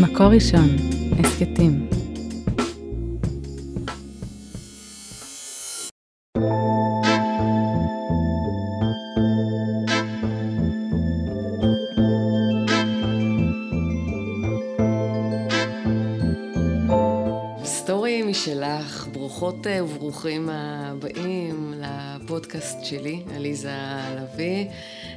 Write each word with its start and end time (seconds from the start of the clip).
מקור 0.00 0.26
ראשון, 0.26 0.68
הסכתים. 1.18 1.88
סטורי 17.64 18.22
משלך, 18.22 19.08
ברוכות 19.12 19.66
אה, 19.66 19.84
וברוכים 19.84 20.48
הבאים 20.52 21.74
לפודקאסט 21.76 22.84
שלי, 22.84 23.22
עליזה 23.36 23.70
לביא. 24.16 24.66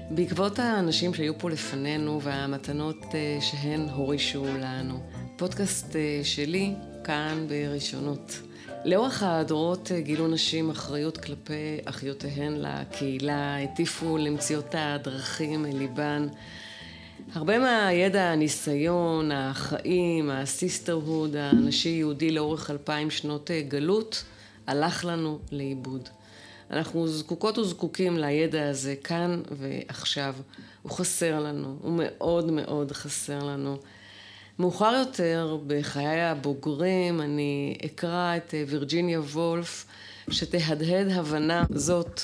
בעקבות 0.09 0.59
האנשים 0.59 1.13
שהיו 1.13 1.39
פה 1.39 1.49
לפנינו 1.49 2.21
והמתנות 2.21 3.05
אה, 3.13 3.37
שהן 3.41 3.89
הורישו 3.89 4.45
לנו. 4.45 4.99
פודקאסט 5.37 5.95
אה, 5.95 6.19
שלי 6.23 6.73
כאן 7.03 7.45
בראשונות. 7.49 8.39
לאורך 8.85 9.23
הדורות 9.23 9.91
גילו 9.97 10.27
נשים 10.27 10.69
אחריות 10.69 11.17
כלפי 11.17 11.77
אחיותיהן 11.85 12.53
לקהילה, 12.57 13.63
הטיפו 13.63 14.17
למציאות 14.17 14.75
הדרכים 14.77 15.65
אל 15.65 15.77
ליבן. 15.77 16.27
הרבה 17.33 17.59
מהידע, 17.59 18.23
הניסיון, 18.23 19.31
החיים, 19.31 20.29
הסיסטרהוד 20.29 21.35
הנשי-יהודי 21.35 22.31
לאורך 22.31 22.71
אלפיים 22.71 23.09
שנות 23.09 23.51
גלות, 23.67 24.23
הלך 24.67 25.05
לנו 25.05 25.39
לאיבוד. 25.51 26.09
אנחנו 26.71 27.07
זקוקות 27.07 27.57
וזקוקים 27.57 28.17
לידע 28.17 28.69
הזה 28.69 28.95
כאן 29.03 29.41
ועכשיו. 29.51 30.35
הוא 30.81 30.91
חסר 30.91 31.39
לנו, 31.39 31.77
הוא 31.81 31.93
מאוד 31.97 32.51
מאוד 32.51 32.91
חסר 32.91 33.43
לנו. 33.43 33.77
מאוחר 34.59 34.93
יותר, 34.99 35.57
בחיי 35.67 36.21
הבוגרים, 36.21 37.21
אני 37.21 37.77
אקרא 37.85 38.37
את 38.37 38.53
וירג'יניה 38.67 39.19
וולף, 39.19 39.85
שתהדהד 40.29 41.07
הבנה 41.07 41.65
זאת 41.69 42.21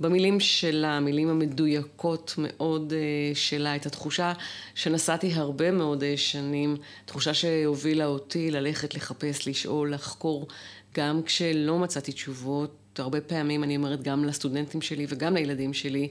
במילים 0.00 0.40
שלה, 0.40 0.96
המילים 0.96 1.28
המדויקות 1.28 2.34
מאוד 2.38 2.92
אה, 2.92 3.34
שלה, 3.34 3.76
את 3.76 3.86
התחושה 3.86 4.32
שנשאתי 4.74 5.32
הרבה 5.32 5.70
מאוד 5.70 6.02
אה, 6.02 6.16
שנים, 6.16 6.76
תחושה 7.04 7.34
שהובילה 7.34 8.06
אותי 8.06 8.50
ללכת, 8.50 8.94
לחפש, 8.94 9.48
לשאול, 9.48 9.94
לחקור, 9.94 10.46
גם 10.94 11.22
כשלא 11.22 11.78
מצאתי 11.78 12.12
תשובות. 12.12 12.83
הרבה 12.98 13.20
פעמים 13.20 13.64
אני 13.64 13.76
אומרת 13.76 14.02
גם 14.02 14.24
לסטודנטים 14.24 14.82
שלי 14.82 15.06
וגם 15.08 15.34
לילדים 15.34 15.74
שלי, 15.74 16.08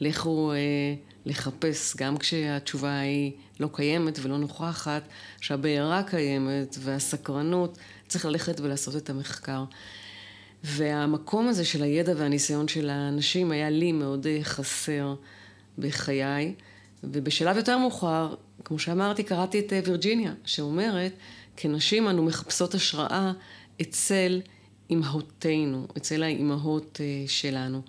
לכו 0.00 0.52
אה, 0.52 0.56
לחפש, 1.26 1.96
גם 1.96 2.16
כשהתשובה 2.16 3.00
היא 3.00 3.32
לא 3.60 3.68
קיימת 3.72 4.18
ולא 4.22 4.38
נוכחת, 4.38 5.02
שהבעירה 5.40 6.02
קיימת 6.02 6.76
והסקרנות, 6.80 7.78
צריך 8.08 8.24
ללכת 8.24 8.60
ולעשות 8.60 8.96
את 8.96 9.10
המחקר. 9.10 9.64
והמקום 10.64 11.48
הזה 11.48 11.64
של 11.64 11.82
הידע 11.82 12.12
והניסיון 12.16 12.68
של 12.68 12.90
האנשים 12.90 13.50
היה 13.50 13.70
לי 13.70 13.92
מאוד 13.92 14.26
אה, 14.26 14.38
חסר 14.42 15.14
בחיי. 15.78 16.54
ובשלב 17.04 17.56
יותר 17.56 17.78
מאוחר, 17.78 18.34
כמו 18.64 18.78
שאמרתי, 18.78 19.22
קראתי 19.22 19.58
את 19.58 19.72
אה, 19.72 19.80
וירג'יניה, 19.84 20.32
שאומרת, 20.44 21.12
כנשים 21.56 22.08
אנו 22.08 22.22
מחפשות 22.22 22.74
השראה 22.74 23.32
אצל 23.82 24.40
אימהותינו, 24.90 25.86
אצל 25.96 26.22
האימהות 26.22 27.00
אה, 27.00 27.24
שלנו. 27.28 27.82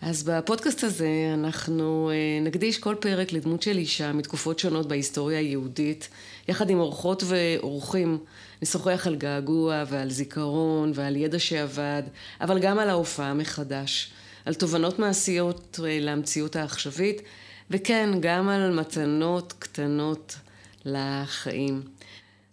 אז 0.00 0.22
בפודקאסט 0.22 0.84
הזה 0.84 1.08
אנחנו 1.34 2.10
נקדיש 2.42 2.78
כל 2.78 2.94
פרק 3.00 3.32
לדמות 3.32 3.62
של 3.62 3.78
אישה 3.78 4.12
מתקופות 4.12 4.58
שונות 4.58 4.88
בהיסטוריה 4.88 5.38
היהודית, 5.38 6.08
יחד 6.48 6.70
עם 6.70 6.80
אורחות 6.80 7.22
ואורחים 7.26 8.18
נשוחח 8.62 9.06
על 9.06 9.16
געגוע 9.16 9.84
ועל 9.88 10.10
זיכרון 10.10 10.92
ועל 10.94 11.16
ידע 11.16 11.38
שאבד, 11.38 12.02
אבל 12.40 12.58
גם 12.58 12.78
על 12.78 12.90
ההופעה 12.90 13.34
מחדש, 13.34 14.12
על 14.44 14.54
תובנות 14.54 14.98
מעשיות 14.98 15.80
אה, 15.84 15.98
למציאות 16.00 16.56
העכשווית, 16.56 17.22
וכן, 17.70 18.10
גם 18.20 18.48
על 18.48 18.80
מתנות 18.80 19.54
קטנות 19.58 20.36
לחיים. 20.84 21.82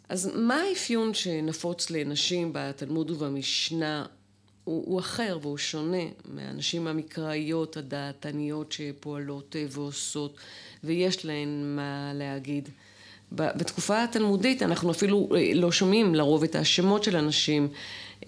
אז 0.09 0.31
מה 0.35 0.55
האפיון 0.55 1.13
שנפוץ 1.13 1.89
לנשים 1.89 2.49
בתלמוד 2.53 3.11
ובמשנה? 3.11 4.05
הוא, 4.63 4.83
הוא 4.85 4.99
אחר 4.99 5.37
והוא 5.41 5.57
שונה 5.57 6.03
מהנשים 6.25 6.87
המקראיות, 6.87 7.77
הדעתניות 7.77 8.71
שפועלות 8.71 9.55
אה, 9.55 9.65
ועושות, 9.69 10.35
ויש 10.83 11.25
להן 11.25 11.75
מה 11.75 12.11
להגיד. 12.15 12.69
בתקופה 13.31 14.03
התלמודית 14.03 14.63
אנחנו 14.63 14.91
אפילו 14.91 15.29
אה, 15.35 15.51
לא 15.55 15.71
שומעים 15.71 16.15
לרוב 16.15 16.43
את 16.43 16.55
השמות 16.55 17.03
של 17.03 17.15
הנשים. 17.15 17.67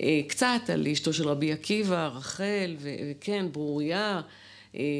אה, 0.01 0.21
קצת 0.27 0.69
על 0.73 0.87
אשתו 0.87 1.13
של 1.13 1.27
רבי 1.27 1.51
עקיבא, 1.51 2.07
רחל, 2.07 2.75
וכן, 2.81 3.45
ברוריה, 3.51 4.21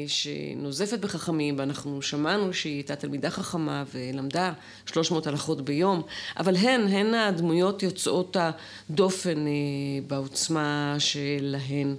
שנוזפת 0.06 0.98
בחכמים, 0.98 1.58
ואנחנו 1.58 2.02
שמענו 2.02 2.52
שהיא 2.52 2.74
הייתה 2.74 2.96
תלמידה 2.96 3.30
חכמה 3.30 3.84
ולמדה 3.94 4.52
300 4.86 5.26
הלכות 5.26 5.64
ביום, 5.64 6.02
אבל 6.38 6.56
הן, 6.56 6.80
הן 6.88 7.14
הדמויות 7.14 7.82
יוצאות 7.82 8.36
הדופן 8.40 9.44
בעוצמה 10.06 10.96
שלהן. 10.98 11.94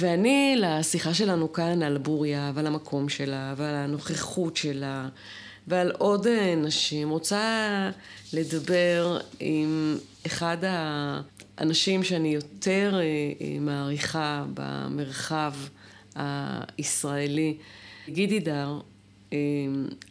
ואני, 0.00 0.56
לשיחה 0.58 1.14
שלנו 1.14 1.52
כאן 1.52 1.82
על 1.82 1.98
בוריה 1.98 2.52
ועל 2.54 2.66
המקום 2.66 3.08
שלה 3.08 3.54
ועל 3.56 3.74
הנוכחות 3.74 4.56
שלה 4.56 5.08
ועל 5.66 5.90
עוד 5.90 6.26
אה, 6.26 6.54
נשים. 6.56 7.10
רוצה 7.10 7.90
לדבר 8.32 9.18
עם 9.40 9.98
אחד 10.26 10.56
האנשים 11.58 12.04
שאני 12.04 12.34
יותר 12.34 12.94
אה, 12.94 13.00
אה, 13.00 13.58
מעריכה 13.60 14.44
במרחב 14.54 15.52
הישראלי, 16.16 17.56
גידי 18.08 18.40
דר, 18.40 18.80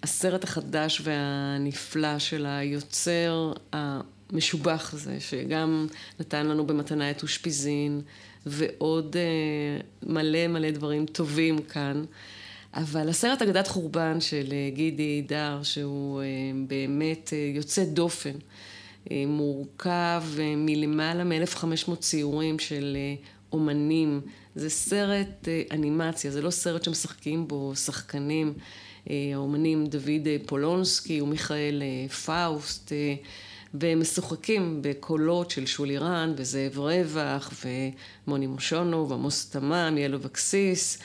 הסרט 0.04 0.44
החדש 0.44 1.02
והנפלא 1.04 2.20
של 2.20 2.46
היוצר 2.46 3.54
המשובח 3.74 4.94
הזה, 4.94 5.20
שגם 5.20 5.88
נתן 6.20 6.48
לנו 6.48 6.68
במתנה 6.68 7.12
את 7.12 7.24
אושפיזין 7.24 8.02
ועוד 8.46 9.16
מלא 10.04 10.48
מלא 10.48 10.72
דברים 10.72 11.06
טובים 11.06 11.62
כאן. 11.62 12.06
אבל 12.76 13.10
הסרט 13.10 13.42
אגדת 13.42 13.68
חורבן 13.68 14.22
של 14.22 14.46
אה, 14.52 14.70
גידי 14.74 15.22
דר, 15.28 15.60
שהוא 15.64 16.22
אה, 16.22 16.26
באמת 16.68 17.34
אה, 17.34 17.52
יוצא 17.56 17.84
דופן, 17.84 18.34
מורכב 19.12 20.24
מלמעלה 20.58 21.24
מ-1500 21.24 21.96
ציורים 22.00 22.60
של 22.60 22.98
אומנים. 23.52 24.22
זה 24.56 24.70
סרט 24.70 25.48
אנימציה, 25.72 26.32
זה 26.32 26.42
לא 26.42 26.50
סרט 26.50 26.84
שמשחקים 26.84 27.48
בו 27.48 27.76
שחקנים. 27.76 28.54
האומנים 29.10 29.88
דוד 29.88 30.28
פולונסקי 30.46 31.22
ומיכאל 31.22 31.82
פאוסט, 32.26 32.92
ומשוחקים 33.74 34.80
בקולות 34.82 35.52
של 35.52 35.66
שולי 35.66 35.98
רנד 35.98 36.34
וזאב 36.38 36.80
רווח 36.80 37.54
ומוני 38.28 38.48
מושונוב, 38.48 39.14
עמוס 39.14 39.50
תמם, 39.50 39.96
יעל 39.98 40.18
אבקסיס. 40.18 41.00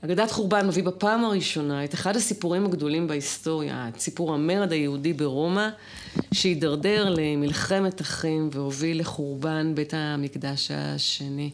אגדת 0.00 0.30
חורבן 0.30 0.66
מביא 0.66 0.82
בפעם 0.82 1.24
הראשונה 1.24 1.84
את 1.84 1.94
אחד 1.94 2.16
הסיפורים 2.16 2.64
הגדולים 2.64 3.06
בהיסטוריה, 3.06 3.88
את 3.88 4.00
סיפור 4.00 4.34
המרד 4.34 4.72
היהודי 4.72 5.12
ברומא, 5.12 5.68
שהידרדר 6.34 7.14
למלחמת 7.16 8.00
אחים 8.00 8.50
והוביל 8.52 9.00
לחורבן 9.00 9.74
בית 9.74 9.94
המקדש 9.96 10.70
השני. 10.70 11.50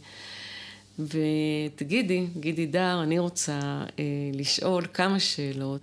ותגידי, 0.99 2.27
גידי 2.41 2.67
דר, 2.67 3.03
אני 3.03 3.19
רוצה 3.19 3.61
אה, 3.99 4.05
לשאול 4.33 4.87
כמה 4.95 5.21
שאלות. 5.21 5.81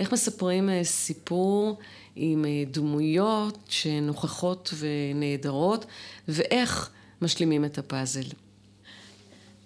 איך 0.00 0.12
מספרים 0.12 0.68
אה, 0.70 0.84
סיפור 0.84 1.78
עם 2.16 2.44
אה, 2.44 2.64
דמויות 2.70 3.58
שנוכחות 3.68 4.74
ונהדרות, 4.78 5.86
ואיך 6.28 6.90
משלימים 7.22 7.64
את 7.64 7.78
הפאזל? 7.78 8.26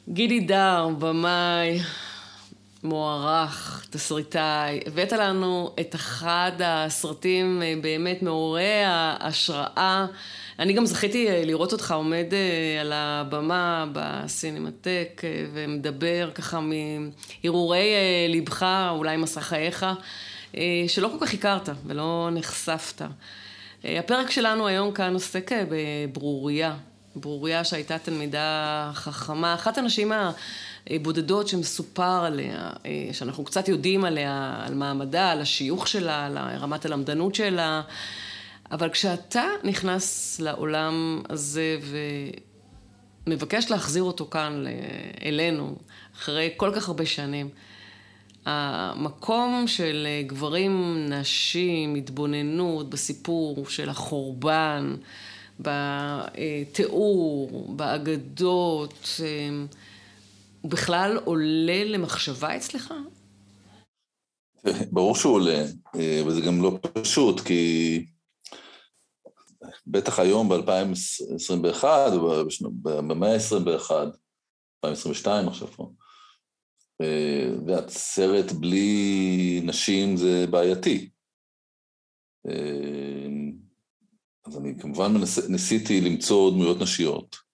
גידי 0.09 0.41
דר, 0.41 0.89
במאי, 0.99 1.81
מוערך, 2.85 3.87
תסריטאי, 3.91 4.81
הבאת 4.87 5.13
לנו 5.13 5.75
את 5.81 5.95
אחד 5.95 6.53
הסרטים 6.65 7.63
אה, 7.63 7.75
באמת 7.81 8.23
מעוררי 8.23 8.83
ההשראה. 8.85 10.07
אני 10.59 10.73
גם 10.73 10.87
זכיתי 10.87 11.29
אה, 11.29 11.43
לראות 11.45 11.73
אותך 11.73 11.93
עומד 11.93 12.27
אה, 12.33 12.81
על 12.81 12.93
הבמה 12.93 13.87
בסינמטק 13.93 15.23
ומדבר 15.53 16.31
ככה 16.35 16.61
מהרהורי 16.61 17.89
ליבך, 18.29 18.67
אולי 18.91 19.17
מסע 19.17 19.41
חייך, 19.41 19.87
שלא 20.89 21.11
כל 21.19 21.27
כך 21.27 21.35
הכרת 21.35 21.69
ולא 21.87 22.29
נחשפת. 22.33 23.03
הפרק 23.85 24.31
שלנו 24.31 24.67
היום 24.67 24.93
כאן 24.93 25.15
עוסק 25.15 25.51
בברוריה, 25.71 26.77
ברוריה 27.17 27.65
שהייתה 27.65 27.99
תלמידה 27.99 28.91
חכמה, 28.95 29.55
אחת 29.55 29.79
הנשים 29.79 30.13
בודדות 31.03 31.49
שמסופר 31.49 32.25
עליה, 32.25 32.71
שאנחנו 33.13 33.45
קצת 33.45 33.69
יודעים 33.69 34.05
עליה, 34.05 34.63
על 34.67 34.75
מעמדה, 34.75 35.31
על 35.31 35.41
השיוך 35.41 35.89
שלה, 35.89 36.27
על 36.27 36.39
רמת 36.39 36.85
הלמדנות 36.85 37.35
שלה, 37.35 37.83
אבל 38.71 38.91
כשאתה 38.91 39.45
נכנס 39.65 40.41
לעולם 40.41 41.23
הזה 41.29 41.79
ומבקש 43.27 43.71
להחזיר 43.71 44.03
אותו 44.03 44.27
כאן 44.31 44.65
אלינו, 45.25 45.77
אחרי 46.17 46.51
כל 46.57 46.71
כך 46.75 46.89
הרבה 46.89 47.07
שנים, 47.07 47.49
המקום 48.47 49.65
של 49.67 50.07
גברים, 50.27 51.07
נשים, 51.09 51.95
התבוננות 51.95 52.91
בסיפור 52.91 53.67
של 53.69 53.89
החורבן, 53.89 54.97
בתיאור, 55.61 57.67
באגדות, 57.77 59.21
הוא 60.61 60.71
בכלל 60.71 61.19
עולה 61.25 61.85
למחשבה 61.85 62.57
אצלך? 62.57 62.95
ברור 64.93 65.15
שהוא 65.17 65.35
עולה, 65.35 65.65
וזה 66.27 66.41
גם 66.41 66.63
לא 66.63 66.79
פשוט, 66.95 67.41
כי 67.41 68.07
בטח 69.87 70.19
היום 70.19 70.49
ב-2021, 70.49 71.85
במאה 72.83 73.35
ה-21, 73.35 73.91
2022 74.85 75.49
עכשיו 75.49 75.69
פה, 75.69 75.93
והסרט 77.67 78.53
בלי 78.53 79.61
נשים 79.65 80.17
זה 80.17 80.47
בעייתי. 80.51 81.11
אז 84.47 84.59
אני 84.59 84.75
כמובן 84.81 85.13
מנס, 85.13 85.39
ניסיתי 85.49 86.01
למצוא 86.01 86.51
דמויות 86.51 86.81
נשיות. 86.81 87.50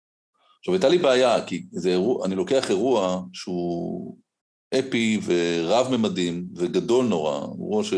עכשיו, 0.58 0.74
הייתה 0.74 0.88
לי 0.88 0.98
בעיה, 0.98 1.46
כי 1.46 1.66
זה 1.70 1.90
אירוע, 1.90 2.26
אני 2.26 2.34
לוקח 2.34 2.70
אירוע 2.70 3.22
שהוא 3.32 4.16
אפי 4.78 5.20
ורב-ממדים 5.24 6.46
וגדול 6.56 7.06
נורא, 7.06 7.40
אירוע 7.40 7.84
ש... 7.84 7.94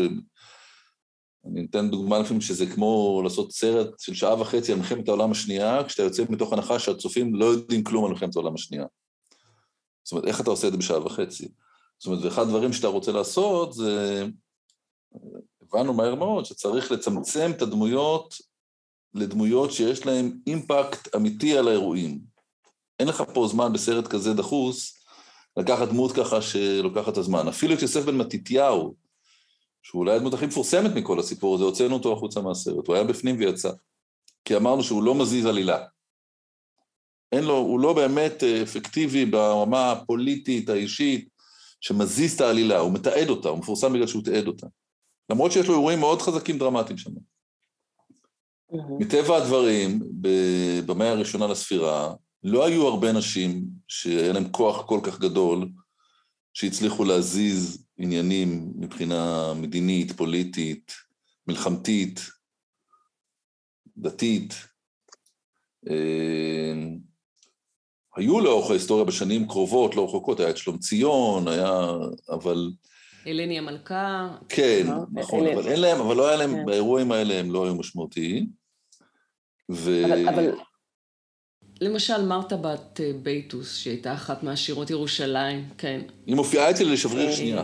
אני 1.45 1.65
אתן 1.69 1.89
דוגמה 1.89 2.19
לפעמים 2.19 2.41
שזה 2.41 2.65
כמו 2.65 3.21
לעשות 3.23 3.51
סרט 3.51 3.99
של 3.99 4.13
שעה 4.13 4.41
וחצי 4.41 4.71
על 4.71 4.77
מלחמת 4.77 5.07
העולם 5.07 5.31
השנייה, 5.31 5.83
כשאתה 5.83 6.03
יוצא 6.03 6.23
מתוך 6.29 6.53
הנחה 6.53 6.79
שהצופים 6.79 7.35
לא 7.35 7.45
יודעים 7.45 7.83
כלום 7.83 8.05
על 8.05 8.11
מלחמת 8.11 8.35
העולם 8.35 8.53
השנייה. 8.53 8.85
זאת 10.03 10.11
אומרת, 10.11 10.27
איך 10.27 10.41
אתה 10.41 10.49
עושה 10.49 10.67
את 10.67 10.71
זה 10.71 10.77
בשעה 10.77 11.05
וחצי? 11.05 11.47
זאת 11.99 12.07
אומרת, 12.07 12.23
ואחד 12.23 12.41
הדברים 12.41 12.73
שאתה 12.73 12.87
רוצה 12.87 13.11
לעשות 13.11 13.73
זה, 13.73 14.25
הבנו 15.61 15.93
מהר 15.93 16.15
מאוד 16.15 16.45
שצריך 16.45 16.91
לצמצם 16.91 17.51
את 17.55 17.61
הדמויות 17.61 18.35
לדמויות 19.13 19.71
שיש 19.71 20.05
להן 20.05 20.39
אימפקט 20.47 21.15
אמיתי 21.15 21.57
על 21.57 21.67
האירועים. 21.67 22.28
אין 22.99 23.07
לך 23.07 23.23
פה 23.33 23.47
זמן 23.47 23.73
בסרט 23.73 24.07
כזה 24.07 24.33
דחוס 24.33 24.99
לקחת 25.57 25.87
דמות 25.87 26.11
ככה 26.11 26.41
שלוקחת 26.41 27.13
את 27.13 27.17
הזמן. 27.17 27.47
אפילו 27.47 27.73
את 27.73 27.81
יוסף 27.81 28.05
בן 28.05 28.17
מתתיהו, 28.17 28.95
שהוא 29.83 29.99
אולי 29.99 30.15
הדמות 30.15 30.33
הכי 30.33 30.45
מפורסמת 30.45 30.91
מכל 30.95 31.19
הסיפור 31.19 31.55
הזה, 31.55 31.63
הוצאנו 31.63 31.93
אותו 31.93 32.13
החוצה 32.13 32.41
מהסרט, 32.41 32.87
הוא 32.87 32.95
היה 32.95 33.03
בפנים 33.03 33.35
ויצא. 33.39 33.71
כי 34.45 34.55
אמרנו 34.55 34.83
שהוא 34.83 35.03
לא 35.03 35.15
מזיז 35.15 35.45
עלילה. 35.45 35.85
אין 37.31 37.43
לו, 37.43 37.57
הוא 37.57 37.79
לא 37.79 37.93
באמת 37.93 38.43
אפקטיבי 38.43 39.25
ברמה 39.25 39.91
הפוליטית, 39.91 40.69
האישית, 40.69 41.29
שמזיז 41.81 42.35
את 42.35 42.41
העלילה, 42.41 42.79
הוא 42.79 42.93
מתעד 42.93 43.29
אותה, 43.29 43.49
הוא 43.49 43.57
מפורסם 43.57 43.93
בגלל 43.93 44.07
שהוא 44.07 44.23
תעד 44.23 44.47
אותה. 44.47 44.67
למרות 45.29 45.51
שיש 45.51 45.67
לו 45.67 45.73
אירועים 45.73 45.99
מאוד 45.99 46.21
חזקים 46.21 46.57
דרמטיים 46.57 46.97
שם. 46.97 47.11
מטבע 48.99 49.37
הדברים, 49.37 49.99
במאה 50.85 51.11
הראשונה 51.11 51.47
לספירה, 51.47 52.13
לא 52.43 52.65
היו 52.65 52.87
הרבה 52.87 53.11
נשים 53.11 53.65
שהיה 53.87 54.33
להם 54.33 54.49
כוח 54.49 54.85
כל 54.85 54.99
כך 55.03 55.19
גדול, 55.19 55.69
שהצליחו 56.53 57.03
להזיז 57.03 57.85
עניינים 57.97 58.73
מבחינה 58.75 59.53
מדינית, 59.55 60.11
פוליטית, 60.11 60.93
מלחמתית, 61.47 62.19
דתית. 63.97 64.53
אה, 65.89 66.73
היו 68.15 68.39
לאורך 68.39 68.69
ההיסטוריה 68.69 69.05
בשנים 69.05 69.47
קרובות, 69.47 69.95
לא 69.95 70.05
רחוקות, 70.05 70.39
היה 70.39 70.49
את 70.49 70.57
שלום 70.57 70.77
ציון, 70.77 71.47
היה, 71.47 71.81
אבל... 72.29 72.71
אלני 73.27 73.57
המלכה. 73.57 74.37
כן, 74.49 74.87
נכון, 75.13 75.47
אבל 75.47 75.67
אין 75.67 75.81
להם, 75.81 76.01
אבל 76.01 76.15
לא 76.15 76.27
היה 76.27 76.37
להם, 76.37 76.55
כן. 76.55 76.65
באירועים 76.65 77.11
האלה 77.11 77.39
הם 77.39 77.51
לא 77.51 77.65
היו 77.65 77.75
משמעותיים. 77.75 78.47
ו... 79.71 80.05
אבל, 80.05 80.29
אבל 80.29 80.51
למשל 81.81 82.25
מרתה 82.25 82.57
בת 82.57 82.99
אה, 83.03 83.11
בייטוס, 83.23 83.75
שהייתה 83.77 84.13
אחת 84.13 84.43
מעשירות 84.43 84.89
ירושלים, 84.89 85.65
כן. 85.77 86.01
היא 86.25 86.35
מופיעה 86.35 86.69
אצלי 86.69 86.85
לשבריר 86.85 87.31
שנייה. 87.31 87.57
אה, 87.57 87.63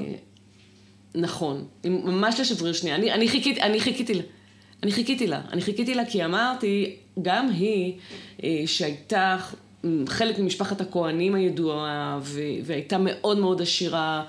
נכון, 1.16 1.68
ממש 1.86 2.40
לשבריר 2.40 2.74
שנייה. 2.74 2.96
אני, 2.96 3.12
אני, 3.12 3.30
חיכית, 3.30 3.58
אני 3.58 3.80
חיכיתי 3.80 4.14
לה. 4.14 4.24
אני 4.84 4.92
חיכיתי 4.92 5.28
לה. 5.28 5.42
אני 5.52 5.62
חיכיתי 5.62 5.96
לה 5.96 6.06
כי 6.06 6.26
אמרתי, 6.26 6.96
גם 7.22 7.50
היא, 7.50 7.94
אה, 8.44 8.64
שהייתה 8.66 9.38
חלק 10.08 10.40
ממשפחת 10.40 10.82
הכוהנים 10.82 11.36
הידועה, 11.36 12.20
והייתה 12.64 12.98
מאוד 13.00 13.38
מאוד 13.38 13.62
עשירה, 13.62 14.24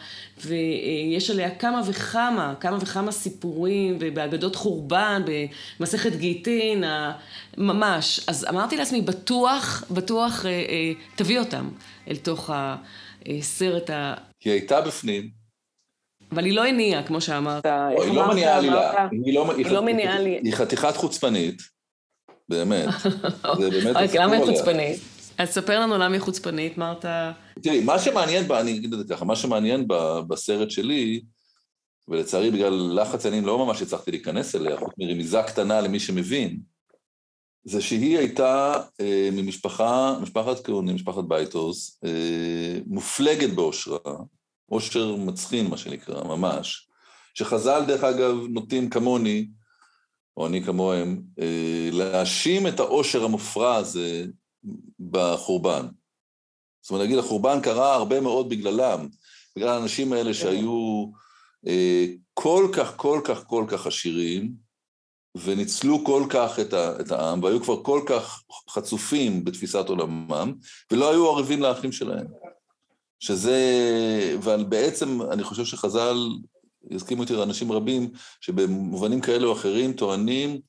ויש 0.45 1.31
עליה 1.31 1.51
כמה 1.51 1.83
וכמה, 1.87 2.55
כמה 2.61 2.79
וכמה 2.81 3.13
סיפורים, 3.13 3.97
ובאגדות 4.01 4.57
חורבן, 4.57 5.23
במסכת 5.81 6.17
גיטין, 6.17 6.85
ממש. 7.57 8.21
אז 8.27 8.47
אמרתי 8.49 8.77
לעצמי, 8.77 9.01
בטוח, 9.01 9.85
בטוח 9.91 10.47
אה, 10.47 10.51
אה, 10.51 10.93
תביא 11.17 11.39
אותם 11.39 11.69
אל 12.11 12.17
תוך 12.17 12.51
הסרט 13.27 13.91
ה... 13.91 14.15
היא 14.45 14.53
הייתה 14.53 14.81
בפנים. 14.81 15.47
אבל 16.33 16.45
היא 16.45 16.53
לא 16.53 16.65
הניעה, 16.65 17.03
כמו 17.03 17.21
שאמרת. 17.21 17.67
היא 17.67 18.15
לא 18.15 18.29
מניעה 18.29 18.57
עלילה. 18.57 19.09
היא 19.57 19.71
לא 19.71 19.83
מניעה 19.83 20.21
לי. 20.21 20.41
היא 20.43 20.55
חתיכת 20.55 20.97
חוצפנית, 20.97 21.63
באמת. 22.49 22.89
זה 23.61 23.71
באמת... 23.71 23.97
אוקיי, 23.97 24.21
למה 24.21 24.37
היא 24.37 24.45
חוצפנית? 24.45 25.16
אז 25.39 25.49
ספר 25.49 25.81
לנו 25.81 25.99
למה 25.99 26.15
היא 26.15 26.21
חוצפנית, 26.21 26.79
מה 26.79 26.93
אתה... 26.93 27.33
תראי, 27.63 27.85
מה 27.85 27.99
שמעניין 27.99 28.49
בה, 28.49 28.61
אני 28.61 28.77
אגיד 28.77 28.93
את 28.93 28.99
זה 28.99 29.15
ככה, 29.15 29.25
מה 29.25 29.37
שמעניין 29.37 29.89
בה, 29.89 30.23
בסרט 30.23 30.71
שלי, 30.71 31.21
ולצערי 32.09 32.51
בגלל 32.51 33.01
לחץ 33.01 33.27
אני 33.27 33.41
לא 33.41 33.67
ממש 33.67 33.83
הצלחתי 33.83 34.11
להיכנס 34.11 34.55
אליה, 34.55 34.77
חוץ 34.77 34.95
מרמיזה 34.99 35.43
קטנה 35.43 35.81
למי 35.81 36.01
שמבין, 36.01 36.61
זה 37.65 37.81
שהיא 37.81 38.19
הייתה 38.19 38.75
אה, 39.01 39.29
ממשפחה, 39.33 40.19
משפחת 40.23 40.65
כהונים, 40.65 40.95
משפחת 40.95 41.25
בייטוס, 41.25 42.01
אה, 42.05 42.79
מופלגת 42.87 43.51
בעושרה, 43.51 43.99
עושר 44.69 45.17
מצחין 45.17 45.67
מה 45.67 45.77
שנקרא, 45.77 46.25
ממש, 46.25 46.89
שחז"ל 47.35 47.85
דרך 47.87 48.05
אגב 48.05 48.35
נוטים 48.49 48.91
כמוני, 48.91 49.49
או 50.37 50.47
אני 50.47 50.65
כמוהם, 50.65 51.23
אה, 51.41 51.89
להאשים 51.93 52.67
את 52.67 52.81
העושר 52.81 53.25
המופרע 53.25 53.75
הזה 53.75 54.25
בחורבן. 55.11 55.87
זאת 56.83 56.91
אומרת, 56.91 57.05
נגיד, 57.05 57.19
החורבן 57.19 57.61
קרה 57.61 57.95
הרבה 57.95 58.21
מאוד 58.21 58.49
בגללם, 58.49 59.09
בגלל 59.57 59.69
האנשים 59.69 60.13
האלה 60.13 60.33
כן. 60.33 60.35
שהיו 60.35 61.07
אה, 61.67 62.07
כל 62.35 62.69
כך, 62.73 62.97
כל 62.97 63.21
כך, 63.25 63.45
כל 63.47 63.65
כך 63.69 63.87
עשירים, 63.87 64.67
וניצלו 65.45 66.05
כל 66.05 66.27
כך 66.29 66.61
את, 66.61 66.73
ה, 66.73 67.01
את 67.01 67.13
העם, 67.13 67.43
והיו 67.43 67.63
כבר 67.63 67.83
כל 67.83 68.01
כך 68.07 68.43
חצופים 68.71 69.45
בתפיסת 69.45 69.89
עולמם, 69.89 70.55
ולא 70.91 71.11
היו 71.11 71.31
ערבים 71.31 71.63
לאחים 71.63 71.93
שלהם. 71.93 72.27
שזה, 73.21 73.61
אבל 74.39 74.65
בעצם 74.65 75.23
אני 75.23 75.45
חושב 75.45 75.65
שחז"ל, 75.65 76.17
יסכימו 76.91 77.23
איתי 77.23 77.43
אנשים 77.43 77.73
רבים, 77.73 78.11
שבמובנים 78.41 79.21
כאלה 79.21 79.47
או 79.47 79.53
אחרים 79.53 79.93
טוענים 79.93 80.61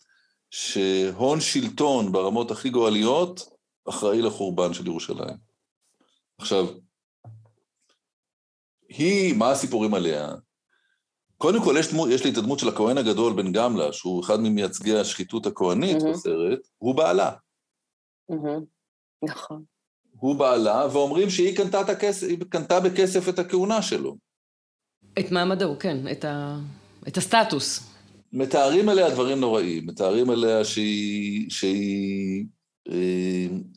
שהון 0.51 1.42
שלטון 1.42 2.12
ברמות 2.12 2.51
הכי 2.51 2.70
גואליות 2.70 3.57
אחראי 3.89 4.22
לחורבן 4.22 4.74
של 4.74 4.88
ירושלים. 4.88 5.38
עכשיו, 6.38 6.67
היא, 8.89 9.36
מה 9.36 9.51
הסיפורים 9.51 9.94
עליה? 9.94 10.36
קודם 11.38 11.63
כל, 11.63 11.75
יש, 11.79 11.91
דמו, 11.91 12.10
יש 12.10 12.24
לי 12.24 12.32
את 12.32 12.38
הדמות 12.38 12.60
של 12.60 12.67
הכהן 12.67 12.98
הגדול 12.98 13.34
בן 13.34 13.51
גמלה, 13.51 13.94
שהוא 13.94 14.24
אחד 14.24 14.39
ממייצגי 14.39 14.98
השחיתות 14.98 15.46
הכהנית 15.46 15.98
mm-hmm. 15.98 16.10
בסרט, 16.10 16.60
הוא 16.77 16.96
בעלה. 16.96 17.32
Mm-hmm. 18.32 18.62
נכון. 19.24 19.63
הוא 20.20 20.36
בעלה, 20.36 20.88
ואומרים 20.94 21.29
שהיא 21.29 21.58
קנתה, 21.58 21.82
את 21.82 21.89
הכסף, 21.89 22.27
קנתה 22.50 22.79
בכסף 22.79 23.29
את 23.29 23.39
הכהונה 23.39 23.82
שלו. 23.82 24.17
את 25.20 25.32
מעמדו, 25.32 25.75
כן, 25.79 25.98
את, 26.12 26.25
ה... 26.25 26.60
את 27.08 27.17
הסטטוס. 27.17 27.94
מתארים 28.34 28.89
עליה 28.89 29.10
דברים 29.10 29.39
נוראים, 29.39 29.88
מתארים 29.88 30.29
עליה 30.29 30.65
שהיא, 30.65 31.50
שהיא 31.50 32.46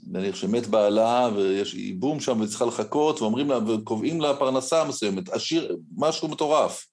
נניח 0.07 0.35
שמת 0.35 0.67
בעלה 0.67 1.29
ויש 1.37 1.75
ייבום 1.75 2.21
שם 2.21 2.41
וצריכה 2.41 2.65
לחכות, 2.65 3.21
ואומרים 3.21 3.49
לה, 3.51 3.59
וקובעים 3.69 4.21
לה 4.21 4.37
פרנסה 4.37 4.85
מסוימת, 4.85 5.29
עשיר, 5.29 5.77
משהו 5.97 6.29
מטורף. 6.29 6.87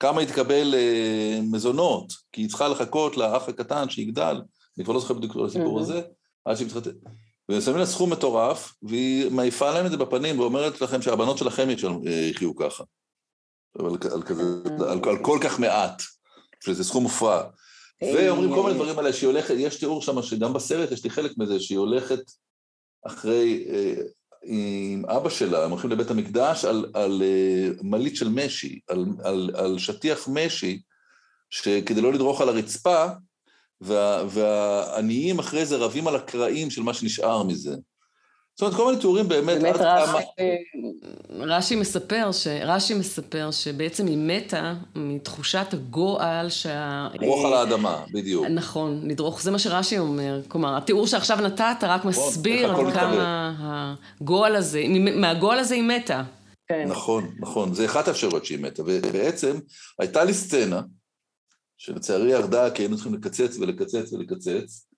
כמה 0.00 0.20
היא 0.20 0.28
תקבל 0.28 0.74
אה, 0.74 1.40
מזונות, 1.42 2.12
כי 2.32 2.40
היא 2.42 2.48
צריכה 2.48 2.68
לחכות 2.68 3.16
לאח 3.16 3.48
הקטן 3.48 3.88
שיגדל, 3.88 4.42
אני 4.76 4.84
כבר 4.84 4.94
לא 4.94 5.00
זוכר 5.00 5.14
בדיוק 5.14 5.36
על 5.36 5.46
הסיפור 5.46 5.80
הזה, 5.80 6.02
עד 6.44 6.56
שהיא 6.56 6.66
מתחתנת. 6.66 6.94
ושמים 7.50 7.76
לה 7.76 7.86
סכום 7.86 8.12
מטורף, 8.12 8.74
והיא 8.82 9.30
מעיפה 9.30 9.70
להם 9.70 9.86
את 9.86 9.90
זה 9.90 9.96
בפנים 9.96 10.40
ואומרת 10.40 10.80
לכם 10.80 11.02
שהבנות 11.02 11.38
שלכם 11.38 11.68
יחיו 12.30 12.56
ככה. 12.56 12.84
על, 13.78 13.86
על, 14.12 14.22
כזה, 14.22 14.42
על, 14.88 14.98
על 15.08 15.18
כל 15.22 15.38
כך 15.42 15.60
מעט, 15.60 16.02
שזה 16.64 16.84
סכום 16.84 17.02
מופרע. 17.02 17.42
ואומרים 18.02 18.54
כל 18.54 18.62
מיני 18.62 18.74
דברים 18.74 18.98
עליה, 18.98 19.12
שהיא 19.12 19.26
הולכת, 19.26 19.54
יש 19.58 19.76
תיאור 19.76 20.02
שם 20.02 20.22
שגם 20.22 20.52
בסרט 20.52 20.92
יש 20.92 21.04
לי 21.04 21.10
חלק 21.10 21.32
מזה, 21.38 21.60
שהיא 21.60 21.78
הולכת 21.78 22.20
אחרי, 23.06 23.64
אה, 23.68 23.94
עם 24.42 25.04
אבא 25.06 25.30
שלה, 25.30 25.64
הם 25.64 25.70
הולכים 25.70 25.90
לבית 25.90 26.10
המקדש 26.10 26.64
על, 26.64 26.86
על 26.94 27.22
אה, 27.22 27.68
מליט 27.82 28.16
של 28.16 28.28
משי, 28.28 28.80
על, 28.88 29.04
על, 29.24 29.50
על 29.54 29.78
שטיח 29.78 30.28
משי, 30.28 30.80
שכדי 31.50 32.00
לא 32.00 32.12
לדרוך 32.12 32.40
על 32.40 32.48
הרצפה, 32.48 33.06
וה, 33.80 34.24
והעניים 34.30 35.38
אחרי 35.38 35.66
זה 35.66 35.76
רבים 35.76 36.08
על 36.08 36.16
הקרעים 36.16 36.70
של 36.70 36.82
מה 36.82 36.94
שנשאר 36.94 37.42
מזה. 37.42 37.76
זאת 38.58 38.62
אומרת, 38.62 38.76
כל 38.76 38.86
מיני 38.86 39.00
תיאורים 39.00 39.28
באמת... 39.28 39.62
באמת 39.62 39.76
רש"י, 39.78 40.12
כמה... 40.12 41.56
רש"י 41.56 41.76
מספר, 41.76 42.32
ש... 42.32 42.46
רש"י 42.46 42.94
מספר 42.94 43.50
שבעצם 43.50 44.06
היא 44.06 44.18
מתה 44.18 44.74
מתחושת 44.94 45.66
הגועל 45.72 46.50
שה... 46.50 47.08
לדרוך 47.14 47.44
על 47.44 47.52
האדמה, 47.52 48.04
בדיוק. 48.12 48.46
נכון, 48.46 49.08
לדרוך, 49.08 49.42
זה 49.42 49.50
מה 49.50 49.58
שרש"י 49.58 49.98
אומר. 49.98 50.40
כלומר, 50.48 50.76
התיאור 50.76 51.06
שעכשיו 51.06 51.40
נתת 51.40 51.76
רק 51.82 52.04
מסביר 52.04 52.72
עד 52.72 52.92
כמה 52.94 53.54
הגועל 54.20 54.56
הזה, 54.56 54.82
מהגועל 55.16 55.58
הזה 55.58 55.74
היא 55.74 55.82
מתה. 55.82 56.22
כן. 56.68 56.88
נכון, 56.88 57.36
נכון, 57.38 57.74
זה 57.74 57.84
אחת 57.84 58.08
האפשרויות 58.08 58.44
שהיא 58.44 58.58
מתה. 58.58 58.82
ובעצם 58.82 59.58
הייתה 59.98 60.24
לי 60.24 60.34
סצנה, 60.34 60.82
שלצערי 61.78 62.32
ירדה 62.32 62.70
כי 62.70 62.82
היינו 62.82 62.96
צריכים 62.96 63.14
לקצץ 63.14 63.58
ולקצץ 63.58 64.12
ולקצץ, 64.12 64.88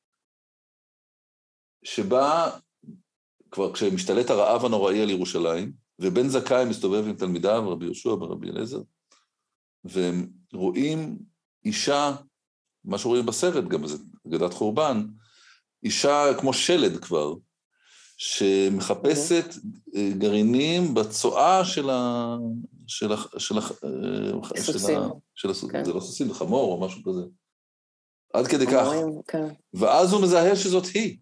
שבה 1.84 2.50
כבר 3.50 3.72
כשמשתלט 3.72 4.30
הרעב 4.30 4.64
הנוראי 4.64 5.02
על 5.02 5.10
ירושלים, 5.10 5.72
ובן 5.98 6.28
זכאי 6.28 6.64
מסתובב 6.64 7.06
עם 7.06 7.16
תלמידיו, 7.16 7.70
רבי 7.70 7.84
יהושע 7.84 8.08
ורבי 8.08 8.50
אליעזר, 8.50 8.80
והם 9.84 10.30
רואים 10.52 11.18
אישה, 11.64 12.16
מה 12.84 12.98
שרואים 12.98 13.26
בסרט 13.26 13.64
גם, 13.64 13.86
זה 13.86 13.96
אגדת 14.28 14.54
חורבן, 14.54 15.06
אישה 15.84 16.24
כמו 16.40 16.52
שלד 16.52 16.96
כבר, 16.96 17.34
שמחפשת 18.18 19.44
אה, 19.96 20.10
גרעינים 20.18 20.94
בצואה 20.94 21.64
של 21.64 21.90
ה... 21.90 22.36
של 22.86 23.12
ה... 23.12 23.16
של 23.38 23.58
ה... 23.58 23.60
אה, 23.60 24.60
סוסים. 24.60 24.98
של 25.34 25.50
ה... 25.50 25.54
כן. 25.72 25.84
זה 25.84 25.92
לא 25.92 26.00
סוסים, 26.00 26.28
זה 26.28 26.34
חמור 26.34 26.72
או 26.72 26.86
משהו 26.86 27.02
כזה. 27.04 27.22
עד 28.34 28.46
כדי 28.46 28.66
כך. 28.66 28.86
כן. 29.28 29.46
ואז 29.74 30.12
הוא 30.12 30.22
מזהה 30.22 30.56
שזאת 30.56 30.86
היא. 30.86 31.18